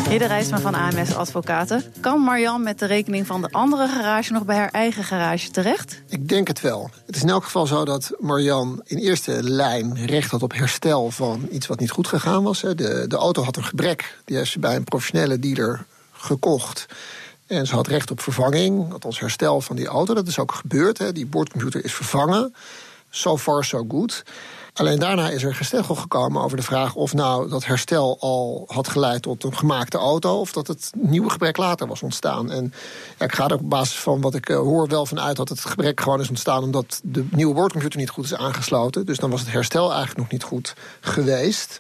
Hidde 0.10 0.28
Rijsma 0.28 0.60
van 0.60 0.76
AMS 0.76 1.16
Advocaten. 1.16 1.94
Kan 2.02 2.20
Marjan 2.20 2.64
met 2.64 2.80
de 2.80 2.86
rekening 2.86 3.28
van 3.28 3.42
de 3.42 3.48
andere 3.52 3.88
garage 3.88 4.34
nog 4.34 4.46
bij 4.46 4.56
haar 4.56 4.72
eigen 4.72 5.04
garage 5.04 5.52
terecht? 5.52 6.04
Ik 6.10 6.30
denk 6.30 6.48
het 6.48 6.62
wel. 6.62 6.90
Het 7.06 7.16
is 7.16 7.22
in 7.22 7.30
elk 7.30 7.44
geval 7.44 7.66
zo 7.66 7.86
dat 7.86 8.16
Marjan 8.20 8.82
in 8.86 8.98
eerste 8.98 9.44
lijn 9.44 10.06
recht 10.06 10.32
had 10.32 10.44
op 10.44 10.54
herstel 10.54 11.12
van 11.12 11.48
iets 11.52 11.68
wat 11.68 11.80
niet 11.80 11.92
goed 11.92 12.08
gegaan 12.08 12.44
was. 12.44 12.62
De, 12.62 13.06
de 13.08 13.16
auto 13.16 13.44
had 13.44 13.58
een 13.58 13.64
gebrek. 13.64 14.18
Die 14.26 14.38
heeft 14.38 14.52
ze 14.52 14.60
bij 14.60 14.76
een 14.76 14.84
professionele 14.84 15.40
dealer 15.40 15.86
gekocht. 16.12 16.88
En 17.52 17.68
ze 17.68 17.76
had 17.76 17.88
recht 17.88 18.12
op 18.12 18.22
vervanging, 18.22 18.94
althans 18.94 19.20
herstel 19.20 19.62
van 19.62 19.76
die 19.76 19.88
auto. 19.88 20.14
Dat 20.14 20.28
is 20.28 20.40
ook 20.40 20.52
gebeurd. 20.52 21.16
Die 21.16 21.26
boordcomputer 21.26 21.84
is 21.84 21.94
vervangen. 21.94 22.56
So 23.10 23.38
far, 23.38 23.64
so 23.64 23.86
good. 23.88 24.24
Alleen 24.74 25.00
daarna 25.00 25.30
is 25.30 25.44
er 25.44 25.56
gesteggel 25.56 25.96
gekomen 25.96 26.42
over 26.42 26.58
de 26.58 26.64
vraag 26.64 26.96
of 26.96 27.14
nou 27.14 27.50
dat 27.50 27.66
herstel 27.66 28.18
al 28.20 28.64
had 28.68 28.88
geleid 28.88 29.22
tot 29.22 29.44
een 29.44 29.58
gemaakte 29.58 29.98
auto. 29.98 30.40
of 30.40 30.52
dat 30.52 30.68
het 30.68 30.92
nieuwe 30.96 31.30
gebrek 31.30 31.58
later 31.58 31.88
was 31.88 32.04
ontstaan. 32.04 32.52
En 32.52 32.74
ik 33.20 33.32
ga 33.32 33.48
er 33.48 33.54
op 33.54 33.70
basis 33.70 34.00
van 34.00 34.22
wat 34.22 34.36
ik 34.36 34.50
uh, 34.50 34.58
hoor 34.58 34.88
wel 34.88 35.06
vanuit 35.06 35.36
dat 35.36 35.50
het 35.50 35.66
gebrek 35.66 36.02
gewoon 36.02 36.20
is 36.20 36.30
ontstaan. 36.30 36.64
omdat 36.64 37.02
de 37.04 37.28
nieuwe 37.32 37.54
woordcomputer 37.54 38.00
niet 38.00 38.10
goed 38.10 38.26
is 38.26 38.36
aangesloten. 38.36 39.06
Dus 39.06 39.18
dan 39.18 39.30
was 39.30 39.40
het 39.40 39.52
herstel 39.52 39.90
eigenlijk 39.90 40.20
nog 40.20 40.32
niet 40.32 40.44
goed 40.44 40.74
geweest. 41.02 41.80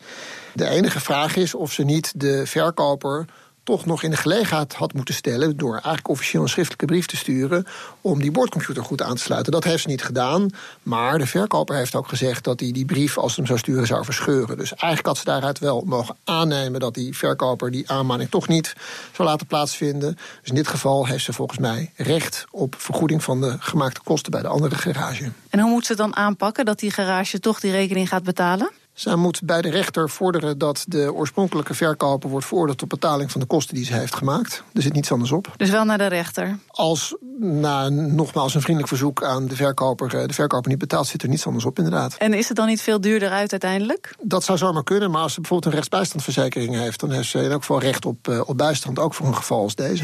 De 0.54 0.68
enige 0.68 1.00
vraag 1.00 1.36
is 1.36 1.56
of 1.56 1.72
ze 1.72 1.84
niet 1.84 2.14
de 2.16 2.46
verkoper 2.46 3.26
toch 3.64 3.86
nog 3.86 4.04
in 4.04 4.10
de 4.10 4.18
gelegenheid 4.18 4.74
had 4.74 4.94
moeten 4.94 5.14
stellen... 5.14 5.58
door 5.58 5.74
eigenlijk 5.74 6.08
officieel 6.08 6.42
een 6.42 6.50
schriftelijke 6.50 6.86
brief 6.86 7.06
te 7.06 7.18
sturen... 7.18 7.66
om 8.02 8.20
die 8.20 8.32
boordcomputer 8.32 8.84
goed 8.84 9.02
aan 9.02 9.16
te 9.16 9.22
sluiten. 9.22 9.52
Dat 9.52 9.64
heeft 9.64 9.82
ze 9.82 9.88
niet 9.88 10.04
gedaan, 10.04 10.50
maar 10.84 11.18
de 11.18 11.26
verkoper 11.26 11.76
heeft 11.76 11.96
ook 11.96 12.08
gezegd... 12.08 12.44
dat 12.44 12.60
hij 12.60 12.72
die 12.72 12.86
brief, 12.86 13.18
als 13.18 13.34
ze 13.34 13.40
hem 13.40 13.48
zou 13.48 13.60
sturen, 13.60 13.88
zou 13.88 14.04
verscheuren. 14.06 14.58
Dus 14.58 14.70
eigenlijk 14.70 15.06
had 15.06 15.18
ze 15.18 15.24
daaruit 15.24 15.60
wel 15.60 15.84
mogen 15.86 16.16
aannemen... 16.24 16.80
dat 16.80 16.94
die 16.94 17.18
verkoper 17.18 17.72
die 17.72 17.90
aanmaning 17.90 18.30
toch 18.30 18.48
niet 18.48 18.74
zou 19.16 19.28
laten 19.28 19.48
plaatsvinden. 19.48 20.16
Dus 20.16 20.50
in 20.50 20.56
dit 20.56 20.68
geval 20.68 21.06
heeft 21.06 21.24
ze 21.24 21.34
volgens 21.34 21.60
mij 21.60 21.92
recht 21.96 22.46
op 22.52 22.76
vergoeding... 22.78 23.24
van 23.24 23.42
de 23.42 23.56
gemaakte 23.60 24.02
kosten 24.04 24.32
bij 24.32 24.42
de 24.42 24.48
andere 24.48 24.76
garage. 24.76 25.32
En 25.50 25.60
hoe 25.60 25.70
moet 25.70 25.86
ze 25.86 25.96
dan 25.96 26.16
aanpakken 26.16 26.66
dat 26.66 26.80
die 26.80 26.92
garage 26.92 27.40
toch 27.40 27.60
die 27.60 27.72
rekening 27.72 28.08
gaat 28.08 28.24
betalen? 28.24 28.72
Zij 28.94 29.16
moet 29.16 29.42
bij 29.44 29.62
de 29.62 29.70
rechter 29.70 30.10
vorderen 30.10 30.58
dat 30.58 30.84
de 30.88 31.14
oorspronkelijke 31.14 31.74
verkoper 31.74 32.30
wordt 32.30 32.46
veroordeeld 32.46 32.78
tot 32.78 32.90
betaling 32.90 33.32
van 33.32 33.42
de 33.42 33.48
kosten 33.48 33.76
die 33.76 33.86
ze 33.86 33.94
heeft 33.94 34.16
gemaakt. 34.16 34.64
Er 34.74 34.82
zit 34.82 34.94
niets 34.94 35.12
anders 35.12 35.32
op. 35.32 35.54
Dus 35.58 35.70
wel 35.70 35.84
naar 35.84 35.98
de 35.98 36.06
rechter? 36.06 36.58
Als 36.68 37.16
na 37.40 37.90
nogmaals 37.90 38.54
een 38.54 38.62
vriendelijk 38.62 38.88
verzoek 38.88 39.24
aan 39.24 39.48
de 39.48 39.56
verkoper 39.56 40.16
eh, 40.16 40.28
de 40.28 40.34
verkoper 40.34 40.70
niet 40.70 40.80
betaalt, 40.80 41.08
zit 41.08 41.24
er 41.24 41.30
niets 41.30 41.46
anders 41.46 41.66
op 41.66 41.78
inderdaad. 41.78 42.16
En 42.18 42.34
is 42.34 42.48
het 42.48 42.58
dan 42.58 42.68
niet 42.68 42.82
veel 42.82 43.02
duurder 43.02 43.30
uit 43.30 43.52
uiteindelijk? 43.52 44.16
Dat 44.22 44.44
zou 44.44 44.58
zomaar 44.58 44.84
kunnen, 44.84 45.12
maar 45.12 45.22
als 45.22 45.34
ze 45.34 45.40
bijvoorbeeld 45.40 45.72
een 45.72 45.80
rechtsbijstandverzekering 45.80 46.76
heeft, 46.76 47.00
dan 47.00 47.12
heeft 47.12 47.30
ze 47.30 47.38
in 47.38 47.52
elk 47.52 47.60
geval 47.60 47.80
recht 47.80 48.06
op, 48.06 48.28
eh, 48.28 48.42
op 48.46 48.58
bijstand, 48.58 49.00
ook 49.00 49.14
voor 49.14 49.28
een 49.28 49.36
geval 49.36 49.62
als 49.62 49.76
deze. 49.76 50.04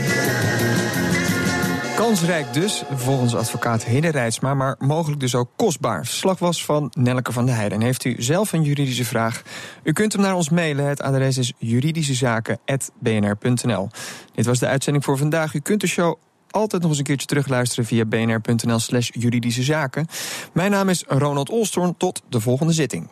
Kansrijk 2.07 2.53
dus, 2.53 2.83
volgens 2.95 3.35
advocaat 3.35 3.83
Hidde 3.83 4.31
maar 4.41 4.75
mogelijk 4.79 5.19
dus 5.19 5.35
ook 5.35 5.49
kostbaar. 5.55 6.05
Verslag 6.05 6.39
was 6.39 6.65
van 6.65 6.91
Nelleke 6.97 7.31
van 7.31 7.45
der 7.45 7.55
Heijden. 7.55 7.79
En 7.79 7.83
heeft 7.83 8.05
u 8.05 8.15
zelf 8.17 8.53
een 8.53 8.63
juridische 8.63 9.05
vraag? 9.05 9.41
U 9.83 9.93
kunt 9.93 10.13
hem 10.13 10.21
naar 10.21 10.35
ons 10.35 10.49
mailen. 10.49 10.85
Het 10.85 11.01
adres 11.01 11.37
is 11.37 11.53
juridischezaken.bnr.nl. 11.57 13.89
Dit 14.33 14.45
was 14.45 14.59
de 14.59 14.67
uitzending 14.67 15.05
voor 15.05 15.17
vandaag. 15.17 15.53
U 15.53 15.59
kunt 15.59 15.81
de 15.81 15.87
show 15.87 16.17
altijd 16.49 16.81
nog 16.81 16.91
eens 16.91 16.99
een 16.99 17.05
keertje 17.05 17.27
terugluisteren 17.27 17.85
via 17.85 18.05
bnr.nl 18.05 18.79
slash 18.79 19.09
juridische 19.13 19.63
zaken. 19.63 20.07
Mijn 20.53 20.71
naam 20.71 20.89
is 20.89 21.03
Ronald 21.07 21.49
Olstorn. 21.49 21.97
Tot 21.97 22.21
de 22.29 22.39
volgende 22.39 22.73
zitting. 22.73 23.09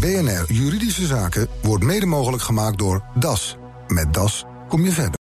BNR 0.00 0.44
Juridische 0.48 1.06
Zaken 1.06 1.48
wordt 1.62 1.84
mede 1.84 2.06
mogelijk 2.06 2.42
gemaakt 2.42 2.78
door 2.78 3.02
DAS. 3.14 3.56
Met 3.86 4.14
DAS 4.14 4.44
kom 4.68 4.84
je 4.84 4.90
verder. 4.90 5.10